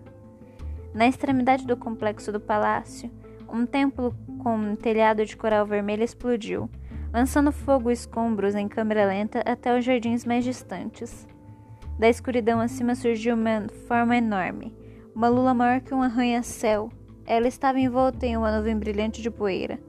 Na 0.97 1.07
extremidade 1.07 1.67
do 1.67 1.77
complexo 1.77 2.31
do 2.31 2.39
palácio, 2.39 3.11
um 3.53 3.67
templo 3.67 4.15
com 4.39 4.55
um 4.55 4.75
telhado 4.75 5.23
de 5.23 5.37
coral 5.37 5.63
vermelho 5.63 6.03
explodiu, 6.03 6.67
lançando 7.13 7.51
fogo 7.51 7.91
e 7.91 7.93
escombros 7.93 8.55
em 8.55 8.67
câmera 8.67 9.05
lenta 9.05 9.41
até 9.41 9.77
os 9.77 9.85
jardins 9.85 10.25
mais 10.25 10.43
distantes. 10.43 11.27
Da 11.99 12.09
escuridão 12.09 12.59
acima 12.59 12.95
surgiu 12.95 13.35
uma 13.35 13.67
forma 13.87 14.17
enorme, 14.17 14.75
uma 15.13 15.29
lula 15.29 15.53
maior 15.53 15.81
que 15.81 15.93
um 15.93 16.01
arranha-céu. 16.01 16.89
Ela 17.27 17.47
estava 17.47 17.79
envolta 17.79 18.25
em 18.25 18.35
uma 18.35 18.57
nuvem 18.57 18.75
brilhante 18.75 19.21
de 19.21 19.29
poeira. 19.29 19.79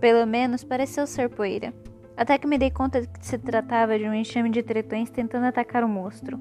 Pelo 0.00 0.26
menos 0.26 0.64
pareceu 0.64 1.06
ser 1.06 1.28
poeira. 1.28 1.74
Até 2.16 2.38
que 2.38 2.46
me 2.46 2.56
dei 2.56 2.70
conta 2.70 3.02
de 3.02 3.08
que 3.08 3.26
se 3.26 3.36
tratava 3.36 3.98
de 3.98 4.08
um 4.08 4.14
enxame 4.14 4.48
de 4.48 4.62
tritões 4.62 5.10
tentando 5.10 5.44
atacar 5.44 5.84
o 5.84 5.88
monstro. 5.88 6.40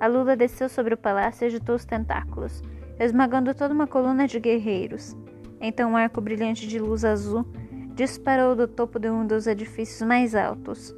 A 0.00 0.08
lula 0.08 0.34
desceu 0.34 0.68
sobre 0.68 0.94
o 0.94 0.98
palácio 0.98 1.44
e 1.44 1.46
agitou 1.46 1.76
os 1.76 1.84
tentáculos, 1.84 2.60
esmagando 2.98 3.54
toda 3.54 3.74
uma 3.74 3.86
coluna 3.86 4.26
de 4.26 4.38
guerreiros. 4.38 5.16
Então 5.60 5.92
um 5.92 5.96
arco 5.96 6.20
brilhante 6.20 6.66
de 6.66 6.78
luz 6.78 7.04
azul 7.04 7.46
disparou 7.94 8.56
do 8.56 8.66
topo 8.66 8.98
de 8.98 9.08
um 9.08 9.26
dos 9.26 9.46
edifícios 9.46 10.06
mais 10.06 10.34
altos. 10.34 10.94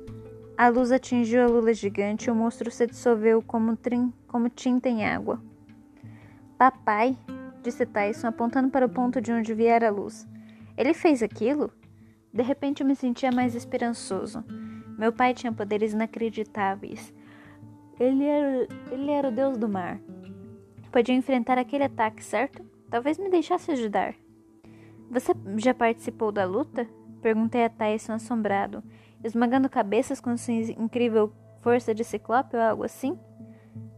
A 0.57 0.69
luz 0.69 0.91
atingiu 0.91 1.43
a 1.43 1.47
lula 1.47 1.75
gigante 1.75 2.29
e 2.29 2.31
o 2.31 2.35
monstro 2.35 2.71
se 2.71 2.87
dissolveu 2.87 3.43
como, 3.43 3.79
como 4.27 4.49
tinta 4.49 4.89
em 4.89 5.05
água. 5.05 5.43
Papai, 6.57 7.17
disse 7.63 7.85
Tyson, 7.85 8.29
apontando 8.29 8.71
para 8.71 8.87
o 8.87 8.89
ponto 8.89 9.21
de 9.21 9.31
onde 9.31 9.53
viera 9.53 9.89
a 9.89 9.93
luz. 9.93 10.27
Ele 10.75 10.95
fez 10.95 11.23
aquilo? 11.23 11.71
De 12.33 12.43
repente 12.43 12.83
eu 12.83 12.87
me 12.87 12.97
sentia 12.97 13.31
mais 13.31 13.55
esperançoso. 13.55 14.43
Meu 14.99 15.13
pai 15.13 15.35
tinha 15.35 15.53
poderes 15.53 15.93
inacreditáveis. 15.93 17.13
Ele 18.01 18.25
era, 18.25 18.69
ele 18.91 19.11
era 19.11 19.29
o 19.29 19.33
deus 19.33 19.59
do 19.59 19.69
mar. 19.69 20.01
Podia 20.97 21.15
enfrentar 21.15 21.59
aquele 21.59 21.85
ataque, 21.85 22.25
certo? 22.25 22.65
Talvez 22.89 23.19
me 23.19 23.29
deixasse 23.29 23.71
ajudar. 23.71 24.15
Você 25.11 25.33
já 25.59 25.75
participou 25.75 26.33
da 26.33 26.47
luta? 26.47 26.89
Perguntei 27.21 27.67
a 27.67 27.69
Tyson 27.69 28.15
assombrado, 28.15 28.83
esmagando 29.23 29.69
cabeças 29.69 30.23
com 30.23 30.35
sua 30.39 30.55
incrível 30.55 31.31
força 31.61 31.95
de 31.95 32.03
ciclope 32.03 32.57
ou 32.57 32.63
algo 32.63 32.83
assim? 32.83 33.19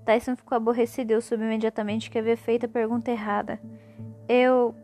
Tyson 0.04 0.34
ficou 0.34 0.56
aborrecido 0.56 1.12
e 1.12 1.14
eu 1.14 1.20
soube 1.20 1.44
imediatamente 1.44 2.10
que 2.10 2.18
havia 2.18 2.36
feito 2.36 2.66
a 2.66 2.68
pergunta 2.68 3.12
errada. 3.12 3.60
Eu. 4.28 4.74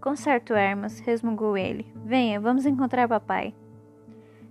Conserto 0.00 0.54
armas, 0.54 0.98
resmungou 1.00 1.58
ele. 1.58 1.92
Venha, 2.06 2.40
vamos 2.40 2.64
encontrar 2.64 3.06
papai. 3.06 3.54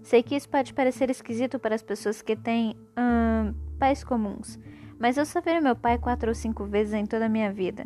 Sei 0.03 0.21
que 0.21 0.35
isso 0.35 0.47
pode 0.47 0.75
parecer 0.75 1.09
esquisito 1.09 1.57
para 1.57 1.73
as 1.73 1.81
pessoas 1.81 2.21
que 2.21 2.35
têm 2.35 2.77
hum, 2.95 3.51
pais 3.79 4.03
comuns, 4.03 4.59
mas 4.99 5.17
eu 5.17 5.25
só 5.25 5.41
vi 5.41 5.59
meu 5.59 5.75
pai 5.75 5.97
quatro 5.97 6.29
ou 6.29 6.35
cinco 6.35 6.65
vezes 6.65 6.93
em 6.93 7.05
toda 7.05 7.25
a 7.25 7.29
minha 7.29 7.51
vida. 7.51 7.85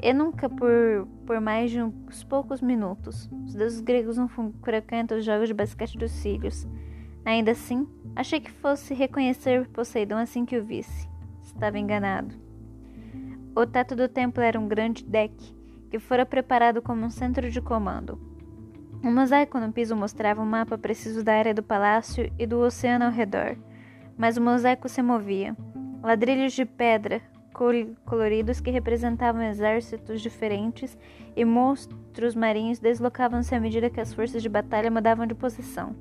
E 0.00 0.12
nunca 0.12 0.48
por, 0.48 1.08
por 1.26 1.40
mais 1.40 1.70
de 1.70 1.82
uns 1.82 2.22
poucos 2.24 2.60
minutos. 2.60 3.28
Os 3.44 3.54
deuses 3.54 3.80
gregos 3.80 4.16
não 4.16 4.28
frequentam 4.62 5.18
os 5.18 5.24
jogos 5.24 5.48
de 5.48 5.54
basquete 5.54 5.98
dos 5.98 6.22
filhos. 6.22 6.68
Ainda 7.24 7.50
assim, 7.50 7.86
achei 8.14 8.40
que 8.40 8.50
fosse 8.50 8.94
reconhecer 8.94 9.68
Poseidon 9.68 10.18
assim 10.18 10.44
que 10.44 10.56
o 10.56 10.64
visse. 10.64 11.08
Estava 11.42 11.78
enganado. 11.78 12.34
O 13.56 13.66
teto 13.66 13.96
do 13.96 14.08
templo 14.08 14.42
era 14.42 14.58
um 14.58 14.68
grande 14.68 15.04
deck 15.04 15.58
que 15.90 15.98
fora 15.98 16.24
preparado 16.24 16.80
como 16.80 17.04
um 17.04 17.10
centro 17.10 17.50
de 17.50 17.60
comando. 17.60 18.20
Um 19.02 19.12
mosaico 19.12 19.58
no 19.58 19.72
piso 19.72 19.96
mostrava 19.96 20.42
um 20.42 20.46
mapa 20.46 20.76
preciso 20.76 21.22
da 21.22 21.34
área 21.34 21.54
do 21.54 21.62
palácio 21.62 22.32
e 22.38 22.46
do 22.46 22.58
oceano 22.58 23.04
ao 23.04 23.10
redor, 23.10 23.56
mas 24.16 24.36
o 24.36 24.42
mosaico 24.42 24.88
se 24.88 25.00
movia. 25.02 25.56
Ladrilhos 26.02 26.52
de 26.52 26.64
pedra 26.64 27.20
coloridos 28.04 28.60
que 28.60 28.70
representavam 28.70 29.42
exércitos 29.42 30.20
diferentes 30.20 30.96
e 31.34 31.44
monstros 31.44 32.36
marinhos 32.36 32.78
deslocavam-se 32.78 33.52
à 33.52 33.58
medida 33.58 33.90
que 33.90 34.00
as 34.00 34.14
forças 34.14 34.40
de 34.40 34.48
batalha 34.48 34.90
mudavam 34.90 35.26
de 35.26 35.34
posição. 35.34 35.96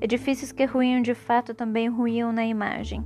Edifícios 0.00 0.50
que 0.50 0.64
ruíam 0.64 1.00
de 1.00 1.14
fato 1.14 1.54
também 1.54 1.88
ruíam 1.88 2.32
na 2.32 2.44
imagem. 2.44 3.04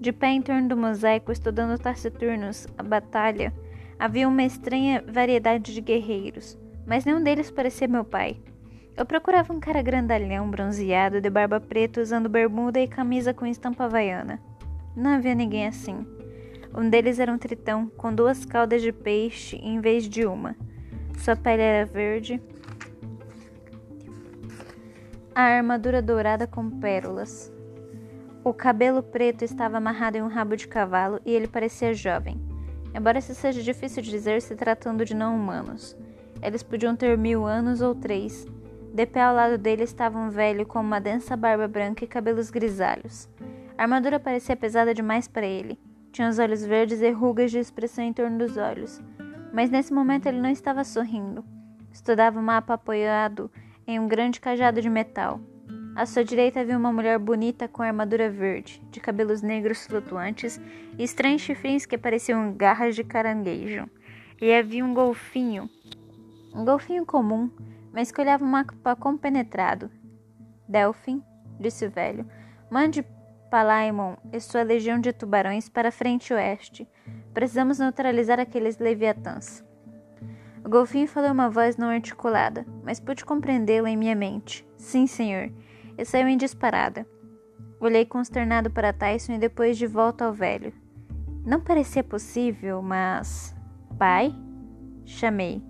De 0.00 0.10
pé 0.10 0.30
em 0.30 0.42
torno 0.42 0.68
do 0.68 0.76
mosaico, 0.76 1.30
estudando 1.30 1.80
taciturnos 1.80 2.66
a 2.76 2.82
batalha, 2.82 3.52
Havia 4.02 4.26
uma 4.26 4.42
estranha 4.42 5.00
variedade 5.06 5.72
de 5.72 5.80
guerreiros, 5.80 6.58
mas 6.84 7.04
nenhum 7.04 7.22
deles 7.22 7.52
parecia 7.52 7.86
meu 7.86 8.04
pai. 8.04 8.36
Eu 8.96 9.06
procurava 9.06 9.52
um 9.52 9.60
cara 9.60 9.80
grandalhão, 9.80 10.50
bronzeado, 10.50 11.20
de 11.20 11.30
barba 11.30 11.60
preta, 11.60 12.00
usando 12.00 12.28
bermuda 12.28 12.80
e 12.80 12.88
camisa 12.88 13.32
com 13.32 13.46
estampa 13.46 13.84
havaiana. 13.84 14.42
Não 14.96 15.12
havia 15.12 15.34
ninguém 15.34 15.66
assim. 15.66 16.06
Um 16.74 16.88
deles 16.88 17.18
era 17.18 17.32
um 17.32 17.38
tritão, 17.38 17.86
com 17.96 18.14
duas 18.14 18.44
caudas 18.44 18.82
de 18.82 18.92
peixe 18.92 19.56
em 19.56 19.80
vez 19.80 20.08
de 20.08 20.24
uma. 20.26 20.56
Sua 21.18 21.36
pele 21.36 21.62
era 21.62 21.86
verde, 21.86 22.42
a 25.34 25.42
armadura 25.42 26.02
dourada 26.02 26.46
com 26.46 26.68
pérolas. 26.68 27.52
O 28.44 28.52
cabelo 28.52 29.02
preto 29.02 29.44
estava 29.44 29.76
amarrado 29.76 30.16
em 30.16 30.22
um 30.22 30.28
rabo 30.28 30.56
de 30.56 30.66
cavalo 30.66 31.20
e 31.24 31.32
ele 31.32 31.46
parecia 31.46 31.94
jovem 31.94 32.52
embora 32.94 33.18
isso 33.18 33.34
seja 33.34 33.62
difícil 33.62 34.02
de 34.02 34.10
dizer 34.10 34.42
se 34.42 34.54
tratando 34.54 35.04
de 35.04 35.14
não-humanos. 35.14 35.96
Eles 36.42 36.62
podiam 36.62 36.94
ter 36.94 37.16
mil 37.16 37.46
anos 37.46 37.80
ou 37.80 37.94
três. 37.94 38.46
De 38.92 39.06
pé 39.06 39.22
ao 39.22 39.34
lado 39.34 39.56
dele 39.56 39.84
estava 39.84 40.18
um 40.18 40.28
velho 40.28 40.66
com 40.66 40.80
uma 40.80 41.00
densa 41.00 41.36
barba 41.36 41.66
branca 41.66 42.04
e 42.04 42.08
cabelos 42.08 42.50
grisalhos. 42.50 43.28
A 43.76 43.82
armadura 43.82 44.20
parecia 44.20 44.56
pesada 44.56 44.94
demais 44.94 45.26
para 45.26 45.46
ele. 45.46 45.78
Tinha 46.12 46.28
os 46.28 46.38
olhos 46.38 46.64
verdes 46.64 47.00
e 47.00 47.10
rugas 47.10 47.50
de 47.50 47.58
expressão 47.58 48.04
em 48.04 48.12
torno 48.12 48.38
dos 48.38 48.56
olhos. 48.56 49.00
Mas 49.52 49.70
nesse 49.70 49.92
momento 49.92 50.26
ele 50.26 50.40
não 50.40 50.50
estava 50.50 50.84
sorrindo. 50.84 51.44
Estudava 51.92 52.38
o 52.38 52.42
mapa 52.42 52.74
apoiado 52.74 53.50
em 53.86 53.98
um 53.98 54.08
grande 54.08 54.40
cajado 54.40 54.80
de 54.80 54.90
metal. 54.90 55.40
À 55.94 56.06
sua 56.06 56.24
direita 56.24 56.60
havia 56.60 56.76
uma 56.76 56.92
mulher 56.92 57.18
bonita 57.18 57.68
com 57.68 57.82
armadura 57.82 58.30
verde, 58.30 58.82
de 58.90 58.98
cabelos 58.98 59.42
negros 59.42 59.86
flutuantes 59.86 60.58
e 60.98 61.04
estranhos 61.04 61.42
chifrinhos 61.42 61.84
que 61.84 61.98
pareciam 61.98 62.54
garras 62.54 62.94
de 62.94 63.04
caranguejo. 63.04 63.88
E 64.40 64.52
havia 64.54 64.84
um 64.84 64.94
golfinho, 64.94 65.68
um 66.54 66.64
golfinho 66.64 67.04
comum, 67.04 67.50
mas 67.92 68.10
que 68.10 68.20
olhava 68.20 68.42
o 68.42 68.48
mapa 68.48 68.96
compenetrado. 68.96 69.90
Delfim, 70.66 71.22
disse 71.60 71.86
o 71.86 71.90
velho, 71.90 72.26
mande 72.70 73.04
Palaimon 73.52 74.16
e 74.32 74.40
sua 74.40 74.62
legião 74.62 74.98
de 74.98 75.12
tubarões 75.12 75.68
para 75.68 75.90
a 75.90 75.92
frente 75.92 76.32
oeste. 76.32 76.88
Precisamos 77.34 77.78
neutralizar 77.78 78.40
aqueles 78.40 78.78
leviatãs. 78.78 79.62
O 80.64 80.70
golfinho 80.70 81.06
falou 81.06 81.32
uma 81.32 81.50
voz 81.50 81.76
não 81.76 81.90
articulada, 81.90 82.64
mas 82.82 82.98
pude 82.98 83.26
compreendê-lo 83.26 83.86
em 83.86 83.96
minha 83.96 84.14
mente. 84.14 84.66
Sim, 84.78 85.06
senhor 85.06 85.50
e 85.98 86.04
saiu 86.04 86.28
em 86.28 86.36
disparada. 86.36 87.06
Olhei 87.80 88.04
consternado 88.04 88.70
para 88.70 88.92
Tyson 88.92 89.34
e 89.34 89.38
depois 89.38 89.76
de 89.76 89.86
volta 89.86 90.24
ao 90.24 90.32
velho. 90.32 90.72
Não 91.44 91.60
parecia 91.60 92.04
possível, 92.04 92.80
mas. 92.80 93.54
Pai? 93.98 94.34
Chamei. 95.04 95.62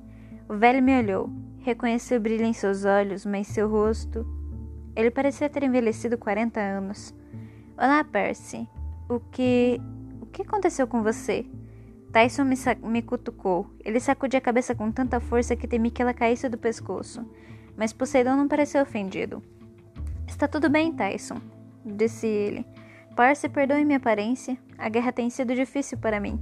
O 0.48 0.54
velho 0.54 0.82
me 0.82 0.96
olhou. 0.98 1.30
Reconheci 1.60 2.14
o 2.14 2.20
brilho 2.20 2.44
em 2.44 2.52
seus 2.52 2.84
olhos, 2.84 3.24
mas 3.24 3.46
seu 3.46 3.68
rosto. 3.68 4.26
Ele 4.94 5.10
parecia 5.10 5.48
ter 5.48 5.62
envelhecido 5.62 6.18
40 6.18 6.60
anos. 6.60 7.14
Olá, 7.76 8.04
Percy. 8.04 8.68
O 9.08 9.18
que. 9.18 9.80
O 10.20 10.26
que 10.26 10.42
aconteceu 10.42 10.86
com 10.86 11.02
você? 11.02 11.46
Tyson 12.12 12.44
me, 12.44 12.54
me 12.82 13.00
cutucou. 13.00 13.66
Ele 13.82 13.98
sacudia 13.98 14.38
a 14.38 14.42
cabeça 14.42 14.74
com 14.74 14.92
tanta 14.92 15.18
força 15.20 15.56
que 15.56 15.66
temi 15.66 15.90
que 15.90 16.02
ela 16.02 16.12
caísse 16.12 16.50
do 16.50 16.58
pescoço. 16.58 17.24
Mas 17.74 17.92
Poseidon 17.92 18.36
não 18.36 18.46
pareceu 18.46 18.82
ofendido. 18.82 19.42
Está 20.28 20.46
tudo 20.46 20.68
bem, 20.68 20.92
Tyson, 20.92 21.40
disse 21.84 22.26
ele. 22.26 22.66
Parse, 23.16 23.48
perdoe 23.48 23.86
minha 23.86 23.96
aparência. 23.96 24.58
A 24.76 24.90
guerra 24.90 25.10
tem 25.10 25.30
sido 25.30 25.54
difícil 25.54 25.96
para 25.96 26.20
mim. 26.20 26.38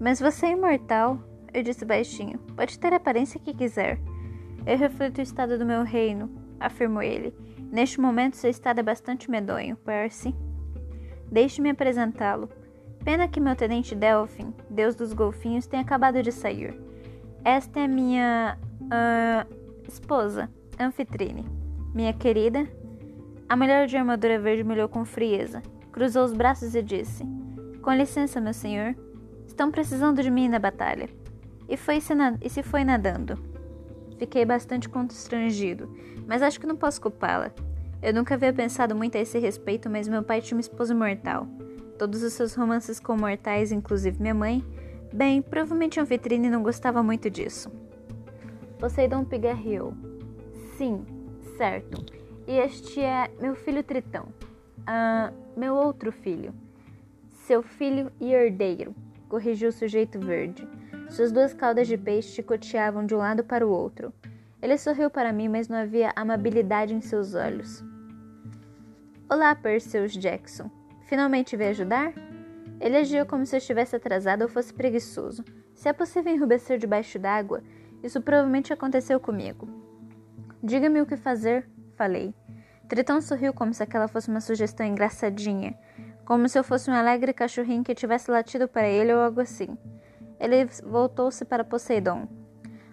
Mas 0.00 0.18
você 0.18 0.46
é 0.46 0.52
imortal, 0.52 1.18
eu 1.54 1.62
disse 1.62 1.84
baixinho. 1.84 2.38
Pode 2.56 2.78
ter 2.80 2.92
a 2.92 2.96
aparência 2.96 3.40
que 3.40 3.54
quiser. 3.54 4.00
Eu 4.66 4.76
reflito 4.76 5.18
o 5.18 5.22
estado 5.22 5.56
do 5.56 5.64
meu 5.64 5.84
reino, 5.84 6.28
afirmou 6.58 7.02
ele. 7.02 7.32
Neste 7.72 7.98
momento, 7.98 8.36
seu 8.36 8.50
estado 8.50 8.80
é 8.80 8.82
bastante 8.82 9.30
medonho, 9.30 9.76
Percy. 9.76 10.34
Deixe-me 11.30 11.70
apresentá-lo. 11.70 12.50
Pena 13.02 13.26
que 13.26 13.40
meu 13.40 13.56
tenente 13.56 13.94
Delphin, 13.94 14.52
deus 14.68 14.94
dos 14.94 15.14
golfinhos, 15.14 15.66
tenha 15.66 15.80
acabado 15.80 16.22
de 16.22 16.30
sair. 16.30 16.78
Esta 17.42 17.80
é 17.80 17.88
minha 17.88 18.58
uh, 18.82 19.82
esposa, 19.88 20.50
Anfitrine. 20.78 21.46
Minha 21.94 22.12
querida, 22.12 22.68
a 23.48 23.56
mulher 23.56 23.86
de 23.86 23.96
armadura 23.96 24.38
verde 24.38 24.62
me 24.62 24.74
olhou 24.74 24.88
com 24.88 25.02
frieza, 25.06 25.62
cruzou 25.90 26.26
os 26.26 26.34
braços 26.34 26.74
e 26.74 26.82
disse: 26.82 27.24
Com 27.80 27.94
licença, 27.94 28.38
meu 28.38 28.52
senhor. 28.52 28.94
Estão 29.46 29.70
precisando 29.70 30.22
de 30.22 30.30
mim 30.30 30.46
na 30.46 30.58
batalha. 30.58 31.08
E, 31.68 31.76
foi 31.76 31.98
e 32.42 32.50
se 32.50 32.62
foi 32.62 32.84
nadando. 32.84 33.51
Fiquei 34.18 34.44
bastante 34.44 34.88
constrangido, 34.88 35.94
mas 36.26 36.42
acho 36.42 36.60
que 36.60 36.66
não 36.66 36.76
posso 36.76 37.00
culpá-la. 37.00 37.52
Eu 38.02 38.12
nunca 38.12 38.34
havia 38.34 38.52
pensado 38.52 38.96
muito 38.96 39.16
a 39.16 39.20
esse 39.20 39.38
respeito, 39.38 39.88
mas 39.88 40.08
meu 40.08 40.22
pai 40.22 40.40
tinha 40.40 40.56
uma 40.56 40.60
esposa 40.60 40.94
mortal. 40.94 41.46
Todos 41.98 42.22
os 42.22 42.32
seus 42.32 42.54
romances 42.54 42.98
com 42.98 43.16
mortais, 43.16 43.70
inclusive 43.70 44.20
minha 44.20 44.34
mãe, 44.34 44.64
bem, 45.12 45.40
provavelmente 45.40 46.00
a 46.00 46.04
vitrine 46.04 46.50
não 46.50 46.62
gostava 46.62 47.02
muito 47.02 47.30
disso. 47.30 47.70
Poseidon 48.78 49.24
pigarreou. 49.24 49.94
Sim, 50.76 51.04
certo. 51.56 52.04
E 52.46 52.58
este 52.58 53.00
é 53.00 53.30
meu 53.40 53.54
filho 53.54 53.84
Tritão. 53.84 54.26
Ah, 54.84 55.32
meu 55.56 55.76
outro 55.76 56.10
filho. 56.10 56.52
Seu 57.46 57.62
filho 57.62 58.10
e 58.20 58.32
herdeiro, 58.32 58.94
corrigiu 59.28 59.68
o 59.68 59.72
sujeito 59.72 60.18
verde. 60.18 60.66
Suas 61.12 61.30
duas 61.30 61.52
caudas 61.52 61.86
de 61.86 61.98
peixe 61.98 62.36
chicoteavam 62.36 63.04
de 63.04 63.14
um 63.14 63.18
lado 63.18 63.44
para 63.44 63.66
o 63.66 63.70
outro. 63.70 64.14
Ele 64.62 64.78
sorriu 64.78 65.10
para 65.10 65.30
mim, 65.30 65.46
mas 65.46 65.68
não 65.68 65.76
havia 65.76 66.10
amabilidade 66.16 66.94
em 66.94 67.02
seus 67.02 67.34
olhos. 67.34 67.84
Olá, 69.28 69.54
Perseus 69.54 70.12
Jackson. 70.12 70.70
Finalmente 71.04 71.54
veio 71.54 71.68
ajudar? 71.68 72.14
Ele 72.80 72.96
agiu 72.96 73.26
como 73.26 73.44
se 73.44 73.54
eu 73.54 73.58
estivesse 73.58 73.94
atrasado 73.94 74.40
ou 74.40 74.48
fosse 74.48 74.72
preguiçoso. 74.72 75.44
Se 75.74 75.86
é 75.86 75.92
possível 75.92 76.32
enrubescer 76.32 76.78
debaixo 76.78 77.18
d'água, 77.18 77.62
isso 78.02 78.18
provavelmente 78.22 78.72
aconteceu 78.72 79.20
comigo. 79.20 79.68
Diga-me 80.62 81.02
o 81.02 81.06
que 81.06 81.18
fazer, 81.18 81.68
falei. 81.94 82.34
Tritão 82.88 83.20
sorriu 83.20 83.52
como 83.52 83.74
se 83.74 83.82
aquela 83.82 84.08
fosse 84.08 84.30
uma 84.30 84.40
sugestão 84.40 84.86
engraçadinha, 84.86 85.78
como 86.24 86.48
se 86.48 86.58
eu 86.58 86.64
fosse 86.64 86.90
um 86.90 86.94
alegre 86.94 87.34
cachorrinho 87.34 87.84
que 87.84 87.94
tivesse 87.94 88.30
latido 88.30 88.66
para 88.66 88.88
ele 88.88 89.12
ou 89.12 89.20
algo 89.20 89.42
assim. 89.42 89.76
Ele 90.42 90.68
voltou-se 90.84 91.44
para 91.44 91.62
Poseidon. 91.62 92.26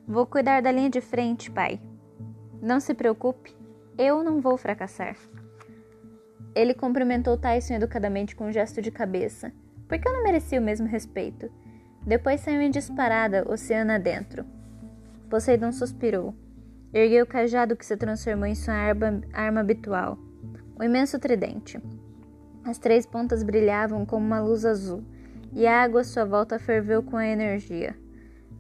Vou 0.08 0.28
cuidar 0.28 0.62
da 0.62 0.72
linha 0.72 0.88
de 0.88 1.02
frente, 1.02 1.50
pai. 1.50 1.82
Não 2.62 2.80
se 2.80 2.94
preocupe, 2.94 3.58
eu 3.98 4.24
não 4.24 4.40
vou 4.40 4.56
fracassar. 4.56 5.18
Ele 6.54 6.76
cumprimentou 6.76 7.40
Tyson 7.40 7.74
educadamente 7.74 8.36
com 8.36 8.46
um 8.46 8.52
gesto 8.52 8.84
de 8.84 8.92
cabeça, 8.92 9.52
porque 9.88 10.08
eu 10.08 10.14
não 10.14 10.22
merecia 10.22 10.60
o 10.60 10.64
mesmo 10.64 10.86
respeito. 10.86 11.52
Depois 12.06 12.42
saiu 12.42 12.62
em 12.62 12.70
disparada, 12.70 13.52
oceano 13.52 13.94
adentro. 13.94 14.46
Poseidon 15.28 15.72
suspirou. 15.72 16.36
Ergueu 16.94 17.24
o 17.24 17.28
cajado 17.28 17.76
que 17.76 17.86
se 17.86 17.98
transformou 17.98 18.46
em 18.46 18.54
sua 18.54 18.76
arma, 18.76 19.22
arma 19.34 19.62
habitual, 19.62 20.20
o 20.78 20.84
imenso 20.84 21.18
tridente. 21.18 21.82
As 22.64 22.78
três 22.78 23.08
pontas 23.08 23.42
brilhavam 23.42 24.06
como 24.06 24.24
uma 24.24 24.40
luz 24.40 24.66
azul, 24.66 25.04
e 25.54 25.66
a 25.68 25.82
água 25.82 26.02
à 26.02 26.04
sua 26.04 26.26
volta 26.26 26.60
ferveu 26.60 27.02
com 27.02 27.20
energia. 27.20 27.96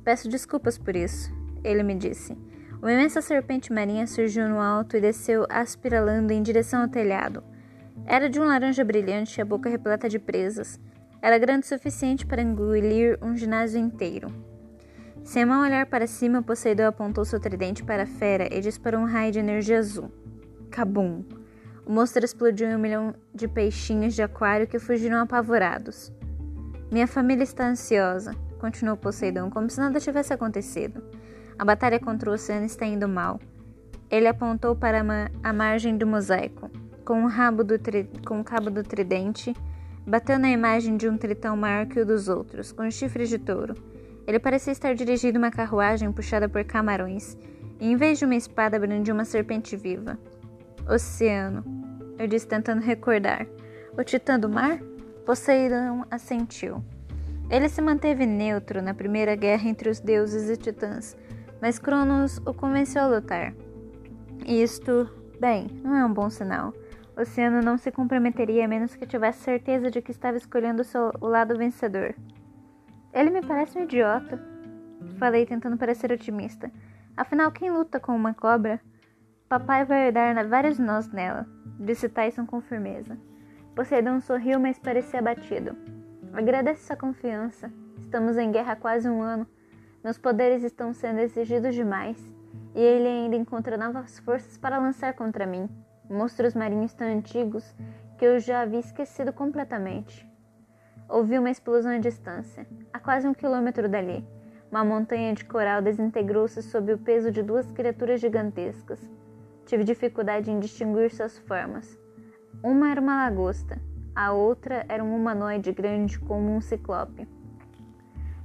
Peço 0.03 0.29
desculpas 0.29 0.77
por 0.77 0.95
isso, 0.95 1.31
ele 1.63 1.83
me 1.83 1.95
disse. 1.95 2.37
Uma 2.81 2.93
imensa 2.93 3.21
serpente 3.21 3.73
marinha 3.73 4.07
surgiu 4.07 4.47
no 4.47 4.59
alto 4.59 4.95
e 4.95 5.01
desceu 5.01 5.45
aspiralando 5.49 6.31
em 6.31 6.41
direção 6.41 6.81
ao 6.81 6.87
telhado. 6.87 7.43
Era 8.05 8.29
de 8.29 8.39
um 8.39 8.45
laranja 8.45 8.83
brilhante 8.83 9.37
e 9.37 9.41
a 9.41 9.45
boca 9.45 9.69
repleta 9.69 10.07
de 10.07 10.17
presas. 10.17 10.79
Era 11.21 11.37
grande 11.37 11.65
o 11.65 11.69
suficiente 11.69 12.25
para 12.25 12.41
engolir 12.41 13.19
um 13.21 13.35
ginásio 13.35 13.79
inteiro. 13.79 14.33
Sem 15.23 15.45
mão 15.45 15.61
olhar 15.61 15.85
para 15.85 16.07
cima, 16.07 16.41
Poseidon 16.41 16.87
apontou 16.87 17.25
seu 17.25 17.39
tridente 17.39 17.83
para 17.83 18.03
a 18.03 18.07
fera 18.07 18.47
e 18.51 18.61
disparou 18.61 19.01
um 19.01 19.05
raio 19.05 19.31
de 19.31 19.39
energia 19.39 19.77
azul. 19.77 20.09
Cabum! 20.71 21.23
O 21.85 21.91
monstro 21.91 22.23
explodiu 22.23 22.69
em 22.69 22.75
um 22.75 22.79
milhão 22.79 23.13
de 23.33 23.47
peixinhos 23.47 24.15
de 24.15 24.21
aquário 24.21 24.67
que 24.67 24.79
fugiram 24.79 25.19
apavorados. 25.19 26.13
Minha 26.91 27.05
família 27.05 27.43
está 27.43 27.67
ansiosa, 27.67 28.35
continuou 28.57 28.97
Poseidon, 28.97 29.51
como 29.51 29.69
se 29.69 29.79
nada 29.79 29.99
tivesse 29.99 30.33
acontecido. 30.33 31.03
A 31.57 31.63
batalha 31.63 31.99
contra 31.99 32.31
o 32.31 32.33
oceano 32.33 32.65
está 32.65 32.83
indo 32.83 33.07
mal. 33.07 33.39
Ele 34.09 34.27
apontou 34.27 34.75
para 34.75 35.05
a 35.43 35.53
margem 35.53 35.95
do 35.95 36.07
mosaico, 36.07 36.71
com 37.05 37.25
o, 37.25 37.29
com 38.25 38.39
o 38.39 38.43
cabo 38.43 38.71
do 38.71 38.81
tridente, 38.81 39.55
bateu 40.05 40.39
na 40.39 40.49
imagem 40.49 40.97
de 40.97 41.07
um 41.07 41.15
tritão 41.15 41.55
maior 41.55 41.85
que 41.85 41.99
o 41.99 42.05
dos 42.05 42.27
outros, 42.27 42.71
com 42.71 42.89
chifres 42.89 43.29
de 43.29 43.37
touro. 43.37 43.75
Ele 44.25 44.39
parecia 44.39 44.73
estar 44.73 44.95
dirigindo 44.95 45.37
uma 45.37 45.51
carruagem 45.51 46.11
puxada 46.11 46.49
por 46.49 46.63
camarões, 46.63 47.37
e 47.79 47.91
em 47.91 47.95
vez 47.95 48.17
de 48.17 48.25
uma 48.25 48.35
espada 48.35 48.79
brandia 48.79 49.13
uma 49.13 49.25
serpente 49.25 49.75
viva. 49.75 50.17
Oceano, 50.87 51.63
eu 52.17 52.27
disse 52.27 52.47
tentando 52.47 52.81
recordar. 52.81 53.45
O 53.95 54.03
titã 54.03 54.39
do 54.39 54.49
mar? 54.49 54.79
Poseidon 55.29 56.05
assentiu. 56.09 56.83
Ele 57.51 57.69
se 57.69 57.83
manteve 57.83 58.25
neutro 58.25 58.81
na 58.81 58.95
primeira 58.95 59.35
guerra 59.35 59.69
entre 59.69 59.87
os 59.87 59.99
deuses 59.99 60.49
e 60.49 60.57
titãs, 60.57 61.15
mas 61.61 61.77
Cronos 61.77 62.39
o 62.47 62.51
convenceu 62.51 63.03
a 63.03 63.07
lutar. 63.07 63.53
Isto, 64.43 65.07
bem, 65.39 65.67
não 65.83 65.95
é 65.95 66.03
um 66.03 66.11
bom 66.11 66.31
sinal. 66.31 66.73
Oceano 67.15 67.61
não 67.61 67.77
se 67.77 67.91
comprometeria 67.91 68.65
a 68.65 68.67
menos 68.67 68.95
que 68.95 69.05
tivesse 69.05 69.43
certeza 69.43 69.91
de 69.91 70.01
que 70.01 70.09
estava 70.09 70.35
escolhendo 70.35 70.81
o, 70.81 70.83
seu, 70.83 71.11
o 71.21 71.27
lado 71.27 71.55
vencedor. 71.55 72.15
Ele 73.13 73.29
me 73.29 73.45
parece 73.45 73.77
um 73.77 73.83
idiota, 73.83 74.43
falei 75.19 75.45
tentando 75.45 75.77
parecer 75.77 76.11
otimista. 76.11 76.71
Afinal, 77.15 77.51
quem 77.51 77.69
luta 77.69 77.99
com 77.99 78.15
uma 78.15 78.33
cobra? 78.33 78.81
Papai 79.47 79.85
vai 79.85 80.11
dar 80.11 80.43
vários 80.47 80.79
nós 80.79 81.07
nela, 81.07 81.45
disse 81.79 82.09
Tyson 82.09 82.47
com 82.47 82.59
firmeza. 82.61 83.28
Poseidon 83.75 84.19
sorriu, 84.19 84.59
mas 84.59 84.77
parecia 84.77 85.19
abatido. 85.19 85.75
Agradeço 86.33 86.85
sua 86.85 86.95
confiança. 86.95 87.71
Estamos 87.99 88.37
em 88.37 88.51
guerra 88.51 88.73
há 88.73 88.75
quase 88.75 89.09
um 89.09 89.21
ano. 89.21 89.47
Meus 90.03 90.17
poderes 90.17 90.63
estão 90.63 90.93
sendo 90.93 91.19
exigidos 91.19 91.75
demais. 91.75 92.17
E 92.75 92.79
ele 92.81 93.07
ainda 93.07 93.35
encontra 93.35 93.77
novas 93.77 94.19
forças 94.19 94.57
para 94.57 94.77
lançar 94.77 95.13
contra 95.13 95.45
mim. 95.45 95.69
Monstros 96.09 96.53
marinhos 96.53 96.93
tão 96.93 97.07
antigos 97.07 97.75
que 98.17 98.25
eu 98.25 98.39
já 98.39 98.61
havia 98.61 98.79
esquecido 98.79 99.31
completamente. 99.31 100.27
Ouvi 101.07 101.39
uma 101.39 101.49
explosão 101.49 101.91
à 101.91 101.97
distância, 101.97 102.67
a 102.93 102.99
quase 102.99 103.27
um 103.27 103.33
quilômetro 103.33 103.89
dali. 103.89 104.23
Uma 104.69 104.85
montanha 104.85 105.33
de 105.33 105.43
coral 105.45 105.81
desintegrou-se 105.81 106.61
sob 106.61 106.93
o 106.93 106.97
peso 106.97 107.31
de 107.31 107.41
duas 107.41 107.71
criaturas 107.71 108.21
gigantescas. 108.21 108.99
Tive 109.65 109.83
dificuldade 109.83 110.51
em 110.51 110.59
distinguir 110.59 111.11
suas 111.11 111.39
formas. 111.39 111.97
Uma 112.63 112.91
era 112.91 112.99
uma 112.99 113.15
lagosta, 113.15 113.79
a 114.15 114.33
outra 114.33 114.85
era 114.89 115.03
um 115.03 115.15
humanoide 115.15 115.71
grande 115.71 116.19
como 116.19 116.53
um 116.53 116.59
ciclope, 116.59 117.27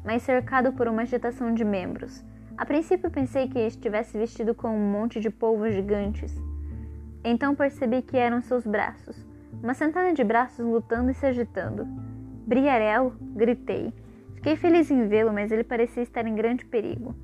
mas 0.04 0.22
cercado 0.22 0.72
por 0.72 0.86
uma 0.86 1.02
agitação 1.02 1.52
de 1.52 1.64
membros. 1.64 2.24
A 2.56 2.64
princípio 2.64 3.10
pensei 3.10 3.48
que 3.48 3.58
estivesse 3.58 4.16
vestido 4.16 4.54
com 4.54 4.68
um 4.68 4.92
monte 4.92 5.18
de 5.18 5.30
polvos 5.30 5.74
gigantes. 5.74 6.32
Então 7.24 7.56
percebi 7.56 8.02
que 8.02 8.16
eram 8.16 8.40
seus 8.40 8.64
braços, 8.64 9.26
uma 9.60 9.74
centena 9.74 10.12
de 10.12 10.22
braços 10.22 10.64
lutando 10.64 11.10
e 11.10 11.14
se 11.14 11.26
agitando. 11.26 11.84
Briarel? 12.46 13.14
gritei. 13.34 13.92
Fiquei 14.36 14.54
feliz 14.54 14.90
em 14.90 15.08
vê-lo, 15.08 15.32
mas 15.32 15.50
ele 15.50 15.64
parecia 15.64 16.02
estar 16.02 16.26
em 16.26 16.34
grande 16.34 16.64
perigo. 16.64 17.14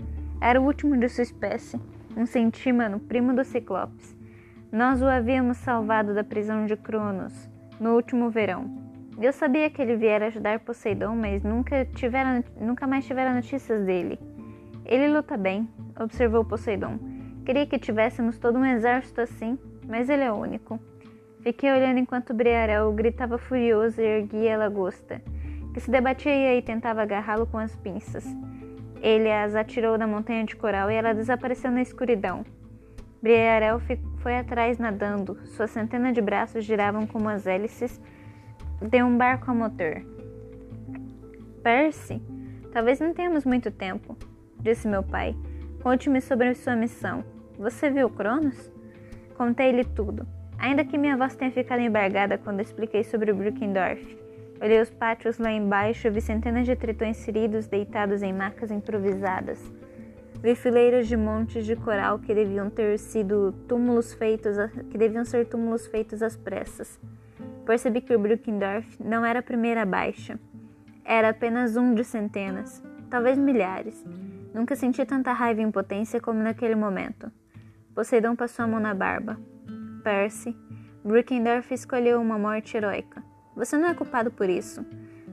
Era 0.41 0.61
o 0.61 0.65
último 0.65 0.97
de 0.97 1.09
sua 1.09 1.23
espécie, 1.23 1.79
um 2.17 2.27
centímano, 2.27 2.99
primo 2.99 3.33
do 3.33 3.45
Ciclopes. 3.45 4.17
Nós 4.73 5.03
o 5.03 5.07
havíamos 5.07 5.57
salvado 5.57 6.15
da 6.15 6.23
prisão 6.23 6.65
de 6.65 6.77
Cronos 6.77 7.51
no 7.81 7.97
último 7.97 8.31
verão. 8.31 8.71
Eu 9.21 9.33
sabia 9.33 9.69
que 9.69 9.83
ele 9.83 9.97
viera 9.97 10.29
ajudar 10.29 10.61
Poseidon, 10.61 11.17
mas 11.17 11.43
nunca, 11.43 11.85
tivera, 11.87 12.45
nunca 12.57 12.87
mais 12.87 13.05
tivera 13.05 13.35
notícias 13.35 13.85
dele. 13.85 14.17
Ele 14.85 15.09
luta 15.09 15.37
bem, 15.37 15.69
observou 15.99 16.45
Poseidon. 16.45 17.01
Queria 17.45 17.67
que 17.67 17.81
tivéssemos 17.81 18.39
todo 18.39 18.61
um 18.61 18.65
exército 18.65 19.21
assim, 19.21 19.59
mas 19.89 20.09
ele 20.09 20.23
é 20.23 20.31
único. 20.31 20.79
Fiquei 21.43 21.73
olhando 21.73 21.99
enquanto 21.99 22.33
Briarel 22.33 22.93
gritava 22.93 23.39
furioso 23.39 24.01
e 24.01 24.05
erguia 24.05 24.55
a 24.55 24.59
lagosta, 24.59 25.21
que 25.75 25.81
se 25.81 25.91
debatia 25.91 26.57
e 26.57 26.63
tentava 26.63 27.03
agarrá-lo 27.03 27.45
com 27.45 27.59
as 27.59 27.75
pinças. 27.75 28.25
Ele 29.03 29.33
as 29.33 29.57
atirou 29.57 29.99
da 29.99 30.07
montanha 30.07 30.45
de 30.45 30.55
coral 30.55 30.89
e 30.93 30.95
ela 30.95 31.13
desapareceu 31.13 31.73
na 31.73 31.83
escuridão. 31.83 32.45
Briarel 33.23 33.81
foi 34.19 34.37
atrás 34.37 34.79
nadando, 34.79 35.39
sua 35.47 35.67
centena 35.67 36.13
de 36.13 36.21
braços 36.21 36.65
giravam 36.65 37.07
como 37.07 37.29
as 37.29 37.47
hélices 37.47 38.01
de 38.81 39.03
um 39.03 39.17
barco 39.17 39.51
a 39.51 39.55
motor. 39.55 40.03
Percy, 41.63 42.23
talvez 42.73 43.01
não 43.01 43.13
tenhamos 43.13 43.45
muito 43.45 43.71
tempo, 43.71 44.17
disse 44.59 44.89
meu 44.89 45.03
pai. 45.03 45.37
Conte-me 45.83 46.21
sobre 46.21 46.55
sua 46.55 46.77
missão. 46.77 47.25
Você 47.59 47.91
viu 47.91 48.09
Cronos? 48.09 48.71
Contei-lhe 49.37 49.85
tudo 49.85 50.27
ainda 50.61 50.85
que 50.85 50.99
minha 50.99 51.17
voz 51.17 51.35
tenha 51.35 51.51
ficado 51.51 51.81
embargada 51.81 52.37
quando 52.37 52.61
expliquei 52.61 53.03
sobre 53.03 53.33
Brookendorf. 53.33 54.19
Olhei 54.61 54.81
os 54.81 54.91
pátios 54.91 55.39
lá 55.39 55.51
embaixo 55.51 56.07
e 56.07 56.11
vi 56.11 56.21
centenas 56.21 56.67
de 56.67 56.77
tritões 56.77 57.25
feridos 57.25 57.67
deitados 57.67 58.23
em 58.23 58.33
macas 58.33 58.71
improvisadas. 58.71 59.59
Vi 60.43 60.55
fileiras 60.55 61.07
de 61.07 61.19
montes 61.19 61.67
de 61.67 61.77
coral 61.77 62.19
que 62.19 62.35
deviam 62.35 62.71
ter 62.71 62.99
sido 62.99 63.53
túmulos 63.69 64.15
feitos, 64.15 64.59
a, 64.59 64.69
que 64.69 64.97
deviam 64.97 65.23
ser 65.23 65.47
túmulos 65.47 65.87
feitos 65.87 66.23
às 66.23 66.35
pressas. 66.35 66.99
Percebi 67.67 68.01
que 68.01 68.15
o 68.15 68.19
Brookendorf 68.19 68.97
não 69.03 69.23
era 69.23 69.41
a 69.41 69.43
primeira 69.43 69.85
baixa. 69.85 70.41
Era 71.05 71.29
apenas 71.29 71.77
um 71.77 71.95
de 71.95 72.05
centenas, 72.05 72.83
talvez 73.11 73.37
milhares. 73.37 74.03
Nunca 74.55 74.75
senti 74.75 75.05
tanta 75.05 75.31
raiva 75.33 75.61
e 75.61 75.65
impotência 75.65 76.21
como 76.21 76.43
naquele 76.43 76.75
momento. 76.75 77.31
Poseidon 77.95 78.35
passou 78.35 78.65
a 78.65 78.69
mão 78.69 78.81
na 78.81 78.95
barba. 78.95 79.39
Percy, 80.03 80.57
Brickendorf 81.05 81.73
escolheu 81.75 82.19
uma 82.19 82.39
morte 82.39 82.79
heróica. 82.79 83.23
Você 83.55 83.77
não 83.77 83.91
é 83.91 83.95
culpado 83.95 84.31
por 84.31 84.49
isso. 84.49 84.85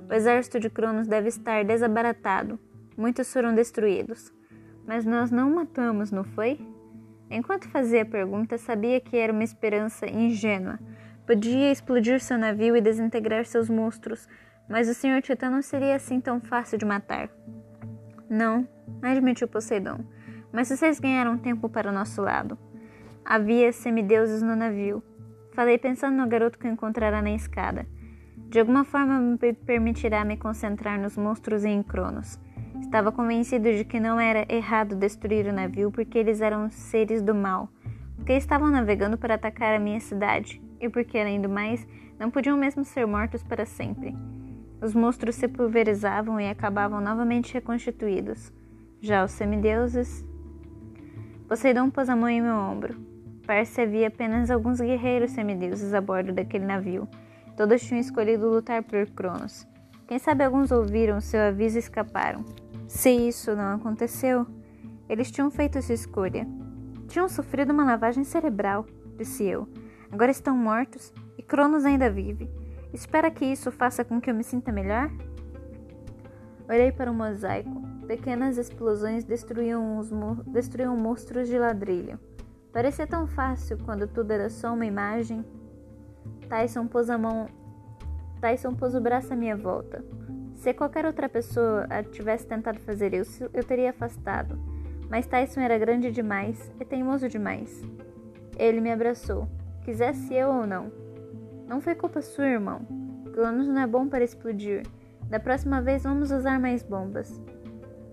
O 0.09 0.13
exército 0.13 0.59
de 0.59 0.69
Cronos 0.69 1.07
deve 1.07 1.29
estar 1.29 1.63
desabaratado. 1.63 2.59
Muitos 2.97 3.31
foram 3.31 3.55
destruídos. 3.55 4.35
Mas 4.87 5.05
nós 5.05 5.29
não 5.29 5.53
matamos, 5.53 6.11
não 6.11 6.23
foi? 6.23 6.59
Enquanto 7.29 7.67
fazia 7.67 8.03
a 8.03 8.05
pergunta, 8.05 8.57
sabia 8.57 9.01
que 9.01 9.17
era 9.17 9.33
uma 9.33 9.43
esperança 9.43 10.07
ingênua. 10.07 10.79
Podia 11.25 11.69
explodir 11.69 12.21
seu 12.21 12.37
navio 12.37 12.73
e 12.73 12.79
desintegrar 12.79 13.43
seus 13.45 13.69
monstros, 13.69 14.29
mas 14.69 14.87
o 14.87 14.93
Sr. 14.93 15.21
Titã 15.21 15.49
não 15.49 15.61
seria 15.61 15.95
assim 15.95 16.21
tão 16.21 16.39
fácil 16.39 16.77
de 16.77 16.85
matar. 16.85 17.29
Não, 18.29 18.65
admitiu 19.01 19.45
Poseidon, 19.45 20.05
mas 20.53 20.69
vocês 20.69 21.01
ganharam 21.01 21.37
tempo 21.37 21.67
para 21.67 21.89
o 21.89 21.93
nosso 21.93 22.21
lado. 22.21 22.57
Havia 23.25 23.73
semideuses 23.73 24.41
no 24.41 24.55
navio. 24.55 25.03
Falei 25.51 25.77
pensando 25.77 26.15
no 26.15 26.29
garoto 26.29 26.57
que 26.57 26.67
encontrará 26.67 27.21
na 27.21 27.31
escada. 27.31 27.85
De 28.49 28.57
alguma 28.57 28.85
forma 28.85 29.19
me 29.19 29.53
permitirá 29.53 30.23
me 30.23 30.37
concentrar 30.37 30.97
nos 30.97 31.17
monstros 31.17 31.65
e 31.65 31.69
em 31.69 31.83
Cronos. 31.83 32.39
Estava 32.81 33.11
convencido 33.11 33.71
de 33.71 33.83
que 33.83 33.99
não 33.99 34.19
era 34.19 34.45
errado 34.49 34.95
destruir 34.95 35.45
o 35.47 35.53
navio 35.53 35.91
porque 35.91 36.17
eles 36.17 36.41
eram 36.41 36.69
seres 36.69 37.21
do 37.21 37.35
mal, 37.35 37.69
porque 38.15 38.33
estavam 38.33 38.69
navegando 38.69 39.17
para 39.17 39.35
atacar 39.35 39.75
a 39.75 39.79
minha 39.79 39.99
cidade 39.99 40.61
e 40.79 40.89
porque, 40.89 41.17
além 41.17 41.41
do 41.41 41.49
mais, 41.49 41.85
não 42.19 42.31
podiam 42.31 42.57
mesmo 42.57 42.83
ser 42.83 43.05
mortos 43.05 43.43
para 43.43 43.65
sempre. 43.65 44.15
Os 44.81 44.93
monstros 44.93 45.35
se 45.35 45.47
pulverizavam 45.47 46.39
e 46.39 46.49
acabavam 46.49 47.01
novamente 47.01 47.53
reconstituídos. 47.53 48.53
Já 49.01 49.23
os 49.23 49.31
semideuses. 49.31 50.25
Poseidon 51.47 51.89
pôs 51.89 52.09
a 52.09 52.15
mão 52.15 52.29
em 52.29 52.41
meu 52.41 52.55
ombro. 52.55 52.95
Parece 53.45 53.81
havia 53.81 54.07
apenas 54.07 54.51
alguns 54.51 54.79
guerreiros 54.79 55.31
semideuses 55.31 55.93
a 55.93 56.01
bordo 56.01 56.33
daquele 56.33 56.65
navio. 56.65 57.07
Todos 57.55 57.81
tinham 57.81 57.99
escolhido 57.99 58.49
lutar 58.49 58.83
por 58.83 59.07
Cronos. 59.11 59.67
Quem 60.07 60.17
sabe 60.17 60.43
alguns 60.43 60.71
ouviram 60.71 61.19
seu 61.19 61.41
aviso 61.41 61.77
e 61.77 61.79
escaparam. 61.79 62.45
Se 62.87 63.09
isso 63.09 63.55
não 63.55 63.75
aconteceu, 63.75 64.47
eles 65.09 65.29
tinham 65.29 65.51
feito 65.51 65.81
sua 65.81 65.95
escolha. 65.95 66.47
Tinham 67.07 67.27
sofrido 67.27 67.73
uma 67.73 67.83
lavagem 67.83 68.23
cerebral, 68.23 68.85
disse 69.17 69.43
eu. 69.43 69.67
Agora 70.09 70.31
estão 70.31 70.55
mortos 70.55 71.13
e 71.37 71.43
Cronos 71.43 71.83
ainda 71.83 72.09
vive. 72.09 72.49
Espera 72.93 73.29
que 73.29 73.45
isso 73.45 73.69
faça 73.69 74.05
com 74.05 74.21
que 74.21 74.29
eu 74.29 74.35
me 74.35 74.43
sinta 74.43 74.71
melhor? 74.71 75.11
Olhei 76.69 76.91
para 76.91 77.11
o 77.11 77.13
mosaico. 77.13 77.81
Pequenas 78.07 78.57
explosões 78.57 79.25
destruíam, 79.25 79.97
os 79.97 80.09
destruíam 80.47 80.95
monstros 80.95 81.49
de 81.49 81.59
ladrilho. 81.59 82.17
Parecia 82.71 83.05
tão 83.05 83.27
fácil 83.27 83.77
quando 83.83 84.07
tudo 84.07 84.31
era 84.31 84.49
só 84.49 84.73
uma 84.73 84.85
imagem. 84.85 85.45
Tyson 86.47 86.87
pôs 86.87 87.09
a 87.09 87.17
mão. 87.17 87.47
Tyson 88.37 88.73
pôs 88.73 88.95
o 88.95 89.01
braço 89.01 89.33
à 89.33 89.35
minha 89.35 89.55
volta. 89.55 90.03
Se 90.55 90.73
qualquer 90.73 91.05
outra 91.05 91.29
pessoa 91.29 91.87
tivesse 92.11 92.47
tentado 92.47 92.79
fazer 92.79 93.13
isso, 93.13 93.49
eu 93.53 93.63
teria 93.63 93.91
afastado. 93.91 94.57
Mas 95.09 95.27
Tyson 95.27 95.61
era 95.61 95.77
grande 95.77 96.11
demais 96.11 96.71
e 96.79 96.85
teimoso 96.85 97.29
demais. 97.29 97.83
Ele 98.57 98.81
me 98.81 98.91
abraçou, 98.91 99.47
quisesse 99.83 100.33
eu 100.33 100.49
ou 100.49 100.67
não. 100.67 100.91
Não 101.67 101.79
foi 101.79 101.95
culpa 101.95 102.21
sua, 102.21 102.47
irmão. 102.47 102.81
Cronos 103.33 103.67
não 103.67 103.79
é 103.79 103.87
bom 103.87 104.07
para 104.07 104.23
explodir. 104.23 104.83
Da 105.29 105.39
próxima 105.39 105.81
vez 105.81 106.03
vamos 106.03 106.31
usar 106.31 106.59
mais 106.59 106.81
bombas. 106.81 107.39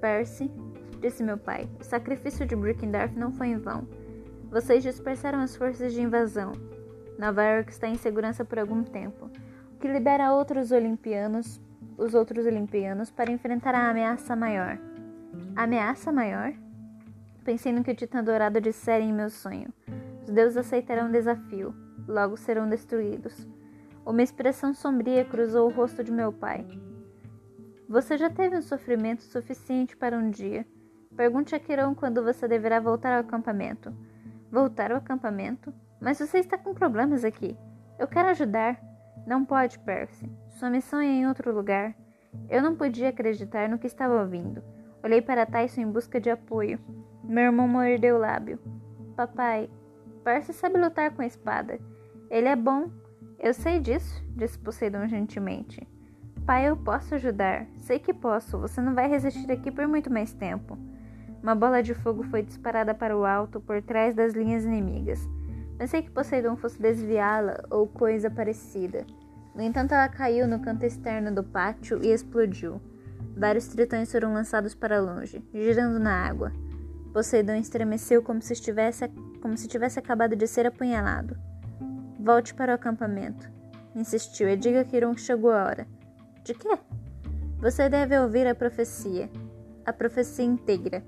Percy, 0.01 0.51
disse 1.01 1.23
meu 1.23 1.39
pai, 1.39 1.69
o 1.81 1.85
sacrifício 1.85 2.45
de 2.45 2.55
Brickendorf 2.55 3.17
não 3.19 3.33
foi 3.33 3.49
em 3.49 3.59
vão. 3.59 3.89
Vocês 4.51 4.83
dispersaram 4.83 5.41
as 5.41 5.57
forças 5.57 5.93
de 5.93 6.03
invasão. 6.03 6.53
Nova 7.19 7.43
York 7.43 7.71
está 7.71 7.89
em 7.89 7.97
segurança 7.97 8.45
por 8.45 8.59
algum 8.59 8.83
tempo, 8.83 9.31
que 9.85 9.89
libera 9.93 10.33
outros 10.33 10.73
olimpianos 10.73 11.61
os 11.99 12.15
outros 12.15 12.47
olimpianos 12.47 13.11
para 13.11 13.31
enfrentar 13.31 13.75
a 13.75 13.91
ameaça 13.91 14.35
maior. 14.35 14.79
ameaça 15.55 16.11
maior? 16.11 16.55
Pensei 17.45 17.71
no 17.71 17.85
que 17.85 17.91
o 17.91 17.95
Titã 17.95 18.25
Dourado 18.25 18.63
dissera 18.63 19.05
em 19.05 19.13
meu 19.13 19.29
sonho. 19.29 19.69
Os 20.23 20.31
deuses 20.31 20.57
aceitarão 20.57 21.11
o 21.11 21.13
desafio, 21.13 21.75
logo 22.09 22.35
serão 22.39 22.67
destruídos. 22.67 23.47
Uma 24.07 24.23
expressão 24.23 24.73
sombria 24.73 25.23
cruzou 25.23 25.69
o 25.69 25.75
rosto 25.75 26.03
de 26.03 26.11
meu 26.11 26.33
pai. 26.33 26.67
Você 27.87 28.17
já 28.17 28.31
teve 28.31 28.57
um 28.57 28.63
sofrimento 28.63 29.23
suficiente 29.23 29.95
para 29.95 30.17
um 30.17 30.31
dia. 30.31 30.67
Pergunte 31.15 31.55
a 31.55 31.61
Quirão 31.61 31.95
quando 31.95 32.25
você 32.25 32.49
deverá 32.49 32.81
voltar 32.81 33.13
ao 33.13 33.21
acampamento. 33.21 33.95
Voltar 34.51 34.93
ao 34.93 34.97
acampamento? 34.97 35.75
Mas 36.01 36.19
você 36.19 36.39
está 36.39 36.57
com 36.57 36.73
problemas 36.73 37.23
aqui. 37.23 37.55
Eu 37.99 38.09
quero 38.09 38.31
ajudar. 38.31 38.94
Não 39.27 39.45
pode, 39.45 39.79
Percy. 39.79 40.31
Sua 40.51 40.71
missão 40.71 41.01
é 41.01 41.07
em 41.07 41.27
outro 41.27 41.55
lugar. 41.55 41.95
Eu 42.49 42.63
não 42.63 42.77
podia 42.77 43.09
acreditar 43.09 43.69
no 43.69 43.79
que 43.79 43.87
estava 43.87 44.21
ouvindo. 44.21 44.63
Olhei 45.03 45.23
para 45.23 45.47
Tyson 45.47 45.83
em 45.83 45.91
busca 45.91 46.21
de 46.21 46.31
apoio. 46.31 46.79
Meu 47.23 47.45
irmão 47.45 47.67
mordeu 47.67 48.17
o 48.17 48.19
lábio. 48.19 48.59
Papai, 49.17 49.71
Percy 50.23 50.53
sabe 50.53 50.79
lutar 50.79 51.11
com 51.13 51.23
a 51.23 51.27
espada. 51.27 51.79
Ele 52.31 52.49
é 52.49 52.57
bom. 52.57 52.91
Eu 53.39 53.55
sei 53.55 53.79
disso, 53.79 54.25
disse 54.35 54.59
Poseidon 54.59 55.07
gentilmente. 55.07 55.87
Pai, 56.47 56.69
eu 56.69 56.77
posso 56.77 57.15
ajudar. 57.15 57.67
Sei 57.77 57.99
que 57.99 58.13
posso. 58.13 58.59
Você 58.59 58.81
não 58.81 58.95
vai 58.95 59.09
resistir 59.09 59.51
aqui 59.51 59.71
por 59.71 59.87
muito 59.87 60.13
mais 60.13 60.33
tempo. 60.35 60.79
Uma 61.43 61.55
bola 61.55 61.83
de 61.83 61.95
fogo 61.95 62.23
foi 62.25 62.43
disparada 62.43 62.95
para 62.95 63.17
o 63.17 63.25
alto 63.25 63.61
por 63.61 63.83
trás 63.83 64.15
das 64.15 64.33
linhas 64.33 64.65
inimigas. 64.65 65.29
Pensei 65.79 66.03
que 66.03 66.11
Poseidon 66.11 66.57
fosse 66.57 66.81
desviá-la 66.81 67.65
ou 67.71 67.87
coisa 67.87 68.31
parecida. 68.31 69.05
No 69.55 69.63
entanto, 69.63 69.93
ela 69.93 70.09
caiu 70.09 70.47
no 70.47 70.61
canto 70.61 70.85
externo 70.85 71.35
do 71.35 71.43
pátio 71.43 72.01
e 72.03 72.13
explodiu. 72.13 72.81
Vários 73.37 73.69
tritões 73.69 74.11
foram 74.11 74.33
lançados 74.33 74.75
para 74.75 75.01
longe, 75.01 75.45
girando 75.53 75.99
na 75.99 76.27
água. 76.27 76.53
Poseidon 77.13 77.55
estremeceu 77.55 78.23
como 78.23 78.41
se, 78.41 78.53
estivesse, 78.53 79.09
como 79.41 79.57
se 79.57 79.69
tivesse 79.69 79.99
acabado 79.99 80.37
de 80.37 80.47
ser 80.47 80.67
apunhalado. 80.67 81.37
Volte 82.19 82.55
para 82.55 82.73
o 82.73 82.75
acampamento, 82.75 83.51
insistiu, 83.95 84.49
e 84.49 84.57
diga 84.57 84.85
que 84.85 84.97
Irun 84.97 85.17
chegou 85.17 85.53
a 85.53 85.65
hora. 85.65 85.87
De 86.45 86.55
quê? 86.55 86.79
Você 87.59 87.89
deve 87.89 88.19
ouvir 88.19 88.47
a 88.47 88.55
profecia. 88.55 89.31
A 89.85 89.93
profecia 89.93 90.45
inteira. 90.45 91.05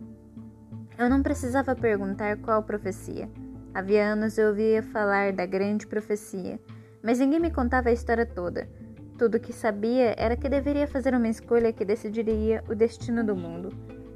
Eu 0.98 1.10
não 1.10 1.22
precisava 1.22 1.74
perguntar 1.74 2.36
qual 2.38 2.62
profecia. 2.62 3.28
Havia 3.76 4.12
anos 4.12 4.38
eu 4.38 4.48
ouvia 4.48 4.82
falar 4.82 5.32
da 5.32 5.44
grande 5.44 5.86
profecia 5.86 6.58
mas 7.06 7.20
ninguém 7.20 7.38
me 7.38 7.52
contava 7.52 7.88
a 7.88 7.92
história 7.92 8.26
toda. 8.26 8.68
Tudo 9.16 9.36
o 9.36 9.40
que 9.40 9.52
sabia 9.52 10.12
era 10.18 10.36
que 10.36 10.48
deveria 10.48 10.88
fazer 10.88 11.14
uma 11.14 11.28
escolha 11.28 11.72
que 11.72 11.84
decidiria 11.84 12.64
o 12.68 12.74
destino 12.74 13.22
do 13.22 13.36
mundo, 13.36 13.72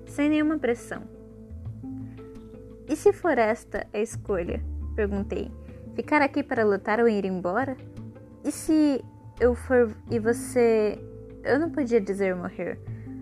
sem 0.07 0.29
nenhuma 0.29 0.59
pressão. 0.59 1.05
E 2.89 2.97
se 2.97 3.13
for 3.13 3.39
esta 3.39 3.87
a 3.93 3.99
escolha? 4.01 4.61
Perguntei. 4.97 5.53
Ficar 5.95 6.21
aqui 6.21 6.43
para 6.43 6.65
lutar 6.65 6.99
ou 6.99 7.09
ir 7.09 7.25
embora? 7.25 7.77
E 8.43 8.51
se 8.51 9.05
eu 9.39 9.55
for 9.55 9.95
e 10.11 10.19
você. 10.19 10.99
Eu 11.45 11.61
não 11.61 11.71
podia 11.71 12.01
dizer 12.01 12.35
morrer. 12.35 12.77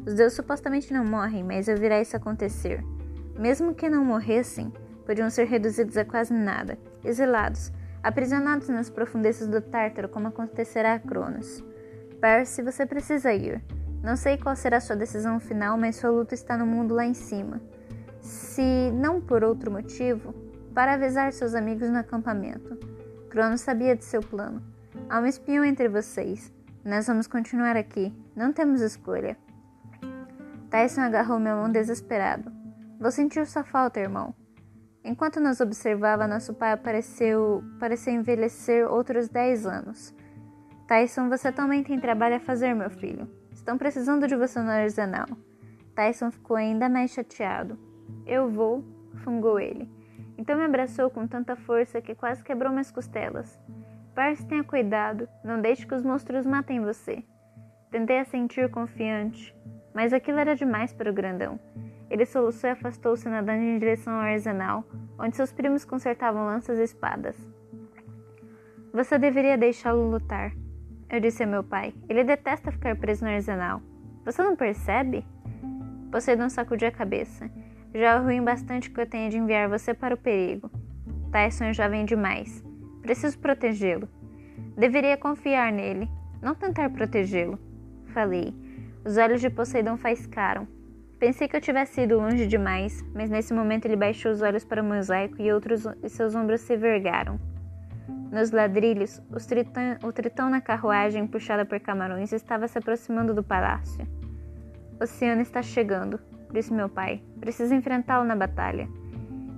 Os 0.07 0.15
deuses 0.15 0.33
supostamente 0.33 0.95
não 0.95 1.05
morrem, 1.05 1.45
mas 1.45 1.69
eu 1.69 1.77
virá 1.77 2.01
isso 2.01 2.17
acontecer. 2.17 2.83
Mesmo 3.39 3.75
que 3.75 3.91
não 3.91 4.03
morressem, 4.03 4.73
podiam 5.09 5.31
ser 5.31 5.45
reduzidos 5.45 5.97
a 5.97 6.05
quase 6.05 6.35
nada, 6.35 6.77
exilados, 7.03 7.73
aprisionados 8.03 8.69
nas 8.69 8.91
profundezas 8.91 9.49
do 9.49 9.63
Tártaro, 9.63 10.07
como 10.07 10.29
acontecerá 10.29 10.93
a 10.93 10.99
Cronos. 10.99 11.65
Percy, 12.21 12.61
você 12.61 12.85
precisa 12.85 13.33
ir. 13.33 13.65
Não 14.03 14.17
sei 14.17 14.37
qual 14.37 14.55
será 14.55 14.79
sua 14.81 14.97
decisão 14.97 15.41
final, 15.41 15.79
mas 15.79 15.97
sua 15.97 16.11
luta 16.11 16.35
está 16.35 16.59
no 16.59 16.67
mundo 16.67 16.95
lá 16.95 17.07
em 17.07 17.15
cima. 17.15 17.59
Se 18.21 18.91
não 18.93 19.19
por 19.19 19.43
outro 19.43 19.71
motivo, 19.71 20.35
para 20.75 20.93
avisar 20.93 21.33
seus 21.33 21.55
amigos 21.55 21.89
no 21.89 22.01
acampamento. 22.01 22.77
Cronos 23.31 23.63
sabia 23.63 23.97
de 23.97 24.05
seu 24.05 24.21
plano. 24.21 24.63
Há 25.09 25.21
um 25.21 25.27
espião 25.27 25.65
entre 25.65 25.89
vocês. 25.89 26.53
Nós 26.85 27.07
vamos 27.07 27.27
continuar 27.27 27.79
aqui. 27.79 28.15
Não 28.37 28.53
temos 28.53 28.83
escolha. 28.83 29.39
Tyson 30.69 31.01
agarrou 31.01 31.41
minha 31.41 31.57
mão 31.57 31.73
desesperado. 31.73 32.53
Vou 33.01 33.11
sentir 33.11 33.47
sua 33.47 33.65
falta, 33.65 33.99
irmão. 33.99 34.35
Enquanto 35.09 35.41
nos 35.41 35.59
observava, 35.59 36.29
nosso 36.29 36.53
pai 36.53 36.73
apareceu, 36.73 37.65
pareceu 37.81 38.13
envelhecer 38.13 38.87
outros 38.87 39.27
dez 39.27 39.65
anos. 39.65 40.15
Tyson, 40.87 41.31
você 41.31 41.51
também 41.51 41.83
tem 41.83 41.99
trabalho 41.99 42.37
a 42.37 42.41
fazer, 42.41 42.75
meu 42.75 42.91
filho. 42.91 43.27
Estão 43.51 43.79
precisando 43.79 44.29
de 44.29 44.37
você 44.37 44.61
no 44.61 44.69
arsenal. 44.69 45.27
Tyson 45.95 46.31
ficou 46.31 46.59
ainda 46.59 46.91
mais 46.91 47.11
chateado. 47.11 47.79
Eu 48.27 48.51
vou, 48.51 48.85
fungou 49.25 49.59
ele. 49.59 49.91
Então 50.37 50.59
me 50.59 50.65
abraçou 50.65 51.09
com 51.09 51.27
tanta 51.27 51.57
força 51.57 52.03
que 52.03 52.15
quase 52.15 52.45
quebrou 52.45 52.71
minhas 52.71 52.91
costelas. 52.91 53.59
Parse, 54.15 54.47
tenha 54.47 54.63
cuidado, 54.63 55.27
não 55.43 55.59
deixe 55.59 55.87
que 55.87 55.95
os 55.95 56.03
monstros 56.03 56.45
matem 56.45 56.83
você. 56.83 57.25
Tentei 57.91 58.19
assentir 58.19 58.71
confiante, 58.71 59.57
mas 59.95 60.13
aquilo 60.13 60.39
era 60.39 60.55
demais 60.55 60.93
para 60.93 61.11
o 61.11 61.15
grandão. 61.15 61.59
Ele 62.11 62.25
soluçou 62.25 62.69
e 62.69 62.73
afastou-se 62.73 63.29
nadando 63.29 63.63
em 63.63 63.79
direção 63.79 64.15
ao 64.15 64.21
arsenal, 64.21 64.85
onde 65.19 65.37
seus 65.37 65.53
primos 65.53 65.85
consertavam 65.85 66.47
lanças 66.47 66.79
e 66.79 66.83
espadas. 66.83 67.37
Você 68.93 69.19
deveria 69.19 69.59
deixá-lo 69.59 70.11
lutar, 70.11 70.53
eu 71.11 71.21
disse 71.21 71.43
a 71.43 71.47
meu 71.47 71.65
pai. 71.65 71.95
Ele 72.09 72.23
detesta 72.23 72.71
ficar 72.71 72.95
preso 72.97 73.25
no 73.25 73.31
arsenal. 73.31 73.81
Você 74.25 74.43
não 74.43 74.55
percebe? 74.55 75.25
Poseidon 76.13 76.51
sacudiu 76.51 76.89
a 76.89 76.93
cabeça. 76.93 77.51
Já 77.95 78.15
é 78.15 78.19
ruim 78.19 78.43
bastante 78.43 78.91
que 78.91 79.01
eu 79.01 79.07
tenha 79.07 79.31
de 79.31 79.39
enviar 79.39 79.69
você 79.69 79.95
para 79.95 80.15
o 80.15 80.19
perigo. 80.19 80.71
Tyson 81.33 81.65
é 81.65 81.73
jovem 81.73 82.05
demais. 82.05 82.63
Preciso 83.01 83.39
protegê-lo. 83.39 84.07
Deveria 84.77 85.17
confiar 85.17 85.73
nele, 85.73 86.09
não 86.43 86.55
tentar 86.55 86.91
protegê-lo. 86.91 87.59
Falei. 88.13 88.55
Os 89.05 89.17
olhos 89.17 89.41
de 89.41 89.49
Poseidon 89.49 89.97
faiscaram. 89.97 90.69
Pensei 91.19 91.49
que 91.49 91.57
eu 91.57 91.61
tivesse 91.61 92.03
ido 92.03 92.17
longe 92.17 92.47
demais, 92.47 93.05
mas 93.13 93.29
nesse 93.29 93.53
momento 93.53 93.87
ele 93.87 93.97
baixou 93.97 94.31
os 94.31 94.41
olhos 94.41 94.65
para 94.65 94.81
o 94.81 94.85
mosaico 94.85 95.43
e, 95.43 95.53
outros, 95.53 95.85
e 96.01 96.09
seus 96.09 96.35
ombros 96.37 96.61
se 96.61 96.77
vergaram. 96.77 97.41
Nos 98.31 98.53
ladrilhos, 98.53 99.21
tritão, 99.49 99.97
o 100.05 100.13
tritão 100.13 100.49
na 100.49 100.61
carruagem, 100.61 101.27
puxada 101.27 101.65
por 101.65 101.81
camarões, 101.81 102.33
estava 102.33 102.69
se 102.69 102.79
aproximando 102.79 103.35
do 103.35 103.43
palácio. 103.43 104.07
Oceano 105.01 105.43
está 105.43 105.61
chegando, 105.61 106.21
disse 106.53 106.73
meu 106.73 106.89
pai. 106.89 107.21
Preciso 107.41 107.75
enfrentá-lo 107.75 108.25
na 108.25 108.37
batalha. 108.37 108.89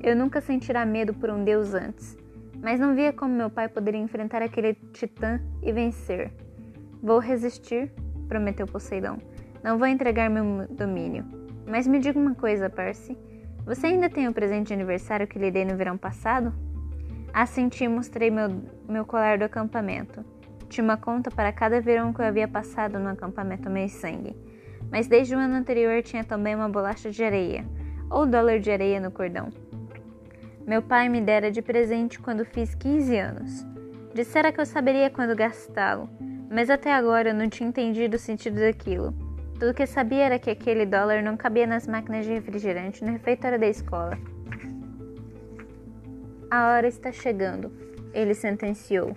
Eu 0.03 0.17
nunca 0.17 0.41
sentira 0.41 0.87
medo 0.87 1.13
por 1.13 1.29
um 1.29 1.45
deus 1.45 1.75
antes, 1.75 2.17
mas 2.63 2.81
não 2.81 2.95
via 2.95 3.13
como 3.13 3.35
meu 3.35 3.51
pai 3.51 3.69
poderia 3.69 4.01
enfrentar 4.01 4.41
aquele 4.41 4.75
titã 4.95 5.39
e 5.63 5.71
vencer. 5.73 6.33
Vou 7.03 7.19
resistir, 7.19 7.93
prometeu 8.29 8.67
Poseidon. 8.67 9.19
Não 9.63 9.77
vou 9.77 9.87
entregar 9.87 10.31
meu 10.31 10.67
domínio. 10.69 11.40
Mas 11.71 11.87
me 11.87 12.01
diga 12.01 12.19
uma 12.19 12.35
coisa, 12.35 12.69
Percy. 12.69 13.17
Você 13.65 13.87
ainda 13.87 14.11
tem 14.11 14.27
o 14.27 14.33
presente 14.33 14.69
de 14.69 14.75
aniversário 14.75 15.29
que 15.29 15.39
lhe 15.39 15.53
dei 15.53 15.65
no 15.65 15.77
verão 15.77 15.97
passado? 15.97 16.53
Assenti 17.33 17.85
e 17.85 17.89
mostrei 17.89 18.29
meu, 18.29 18.49
meu 18.89 19.05
colar 19.05 19.39
do 19.39 19.45
acampamento. 19.45 20.25
Tinha 20.69 20.83
uma 20.83 20.97
conta 20.97 21.31
para 21.31 21.53
cada 21.53 21.81
verão 21.81 22.13
que 22.13 22.21
eu 22.21 22.25
havia 22.25 22.49
passado 22.49 22.99
no 22.99 23.09
acampamento 23.09 23.71
Meio 23.71 23.89
Sangue. 23.89 24.37
Mas 24.91 25.07
desde 25.07 25.37
o 25.37 25.39
ano 25.39 25.55
anterior 25.55 26.03
tinha 26.03 26.25
também 26.25 26.57
uma 26.57 26.69
bolacha 26.69 27.09
de 27.09 27.23
areia, 27.23 27.65
ou 28.11 28.27
dólar 28.27 28.59
de 28.59 28.73
areia 28.73 28.99
no 28.99 29.13
cordão. 29.13 29.51
Meu 30.67 30.83
pai 30.83 31.09
me 31.09 31.21
dera 31.21 31.53
de 31.53 31.63
presente 31.63 32.19
quando 32.19 32.45
fiz 32.45 32.75
15 32.75 33.17
anos. 33.17 33.67
Dissera 34.13 34.51
que 34.51 34.61
eu 34.61 34.67
saberia 34.67 35.09
quando 35.09 35.37
gastá-lo, 35.37 36.11
mas 36.51 36.69
até 36.69 36.93
agora 36.93 37.31
eu 37.31 37.35
não 37.35 37.49
tinha 37.49 37.69
entendido 37.69 38.17
o 38.17 38.19
sentido 38.19 38.59
daquilo. 38.59 39.30
Tudo 39.61 39.75
que 39.75 39.87
sabia 39.87 40.25
era 40.25 40.39
que 40.39 40.49
aquele 40.49 40.87
dólar 40.87 41.23
não 41.23 41.37
cabia 41.37 41.67
nas 41.67 41.87
máquinas 41.87 42.25
de 42.25 42.33
refrigerante 42.33 43.05
no 43.05 43.13
refeitório 43.13 43.61
da 43.61 43.67
escola. 43.67 44.19
A 46.51 46.71
hora 46.71 46.89
está 46.89 47.13
chegando, 47.13 47.71
ele 48.15 48.33
sentenciou. 48.33 49.15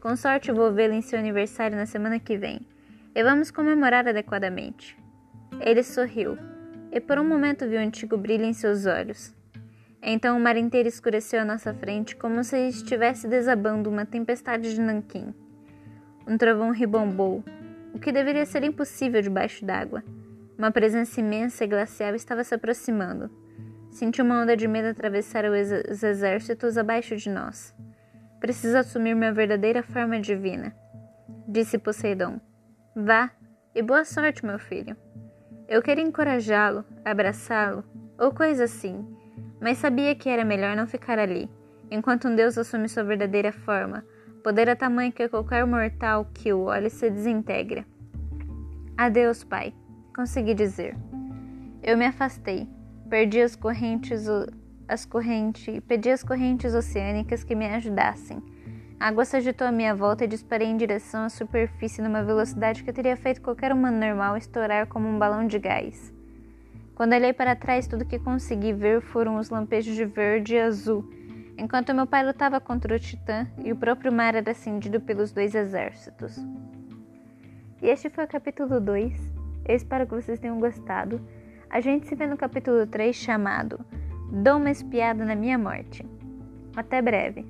Com 0.00 0.16
sorte 0.16 0.50
vou 0.50 0.72
vê-lo 0.72 0.94
em 0.94 1.00
seu 1.00 1.16
aniversário 1.16 1.76
na 1.76 1.86
semana 1.86 2.18
que 2.18 2.36
vem. 2.36 2.66
E 3.14 3.22
vamos 3.22 3.52
comemorar 3.52 4.08
adequadamente. 4.08 4.98
Ele 5.60 5.84
sorriu, 5.84 6.36
e 6.90 7.00
por 7.00 7.16
um 7.16 7.24
momento 7.24 7.68
viu 7.68 7.78
um 7.78 7.84
antigo 7.84 8.16
brilho 8.16 8.44
em 8.44 8.52
seus 8.52 8.86
olhos. 8.86 9.32
Então 10.02 10.36
o 10.36 10.40
mar 10.40 10.56
inteiro 10.56 10.88
escureceu 10.88 11.40
à 11.40 11.44
nossa 11.44 11.72
frente 11.72 12.16
como 12.16 12.42
se 12.42 12.58
estivesse 12.66 13.28
desabando 13.28 13.88
uma 13.88 14.04
tempestade 14.04 14.74
de 14.74 14.80
nanquim. 14.80 15.32
Um 16.26 16.36
trovão 16.36 16.72
ribombou, 16.72 17.44
o 17.94 17.98
que 17.98 18.10
deveria 18.10 18.44
ser 18.44 18.64
impossível 18.64 19.22
debaixo 19.22 19.64
d'água. 19.64 20.02
Uma 20.58 20.72
presença 20.72 21.20
imensa 21.20 21.64
e 21.64 21.68
glacial 21.68 22.14
estava 22.14 22.42
se 22.42 22.54
aproximando. 22.54 23.30
Senti 23.90 24.20
uma 24.20 24.42
onda 24.42 24.56
de 24.56 24.66
medo 24.66 24.88
atravessar 24.88 25.44
os 25.44 26.02
exércitos 26.02 26.76
abaixo 26.76 27.16
de 27.16 27.30
nós. 27.30 27.72
Preciso 28.40 28.76
assumir 28.76 29.14
minha 29.14 29.32
verdadeira 29.32 29.82
forma 29.82 30.20
divina, 30.20 30.74
disse 31.46 31.78
Poseidon. 31.78 32.40
Vá 32.94 33.30
e 33.74 33.80
boa 33.80 34.04
sorte, 34.04 34.44
meu 34.44 34.58
filho. 34.58 34.96
Eu 35.68 35.80
queria 35.80 36.04
encorajá-lo, 36.04 36.84
abraçá-lo 37.04 37.84
ou 38.18 38.32
coisa 38.32 38.64
assim, 38.64 39.06
mas 39.60 39.78
sabia 39.78 40.14
que 40.14 40.28
era 40.28 40.44
melhor 40.44 40.76
não 40.76 40.86
ficar 40.86 41.18
ali, 41.18 41.48
enquanto 41.90 42.28
um 42.28 42.34
deus 42.34 42.58
assume 42.58 42.88
sua 42.88 43.04
verdadeira 43.04 43.52
forma, 43.52 44.04
Poder 44.44 44.68
é 44.68 44.74
tamanho 44.74 45.10
que 45.10 45.26
qualquer 45.26 45.66
mortal 45.66 46.26
que 46.34 46.52
o 46.52 46.64
olhe 46.64 46.90
se 46.90 47.08
desintegra. 47.08 47.82
Adeus, 48.94 49.42
pai, 49.42 49.72
consegui 50.14 50.52
dizer. 50.52 50.94
Eu 51.82 51.96
me 51.96 52.04
afastei, 52.04 52.68
perdi 53.08 53.40
as 53.40 53.56
correntes, 53.56 54.26
as 54.86 55.06
correntes, 55.06 55.80
pedi 55.88 56.10
as 56.10 56.22
correntes 56.22 56.74
oceânicas 56.74 57.42
que 57.42 57.54
me 57.54 57.64
ajudassem. 57.64 58.42
A 59.00 59.08
água 59.08 59.24
se 59.24 59.34
agitou 59.34 59.66
à 59.66 59.72
minha 59.72 59.94
volta 59.94 60.26
e 60.26 60.28
disparei 60.28 60.68
em 60.68 60.76
direção 60.76 61.24
à 61.24 61.30
superfície 61.30 62.02
numa 62.02 62.22
velocidade 62.22 62.84
que 62.84 62.92
teria 62.92 63.16
feito 63.16 63.40
qualquer 63.40 63.72
humano 63.72 63.98
normal 63.98 64.36
estourar 64.36 64.86
como 64.88 65.08
um 65.08 65.18
balão 65.18 65.46
de 65.46 65.58
gás. 65.58 66.12
Quando 66.94 67.14
olhei 67.14 67.32
para 67.32 67.56
trás, 67.56 67.86
tudo 67.86 68.04
que 68.04 68.18
consegui 68.18 68.74
ver 68.74 69.00
foram 69.00 69.38
os 69.38 69.48
lampejos 69.48 69.96
de 69.96 70.04
verde 70.04 70.54
e 70.54 70.60
azul 70.60 71.02
enquanto 71.58 71.94
meu 71.94 72.06
pai 72.06 72.24
lutava 72.24 72.60
contra 72.60 72.94
o 72.94 72.98
Titã 72.98 73.46
e 73.64 73.72
o 73.72 73.76
próprio 73.76 74.12
mar 74.12 74.34
era 74.34 74.50
acendido 74.50 75.00
pelos 75.00 75.32
dois 75.32 75.54
exércitos. 75.54 76.38
E 77.82 77.88
este 77.88 78.08
foi 78.08 78.24
o 78.24 78.28
capítulo 78.28 78.80
2. 78.80 79.32
Eu 79.66 79.76
espero 79.76 80.06
que 80.06 80.14
vocês 80.14 80.40
tenham 80.40 80.58
gostado. 80.58 81.20
A 81.68 81.80
gente 81.80 82.06
se 82.06 82.14
vê 82.14 82.26
no 82.26 82.36
capítulo 82.36 82.86
3 82.86 83.14
chamado 83.14 83.84
Dou 84.30 84.56
uma 84.56 84.70
espiada 84.70 85.24
na 85.24 85.34
minha 85.34 85.58
morte. 85.58 86.04
Até 86.76 87.00
breve. 87.00 87.46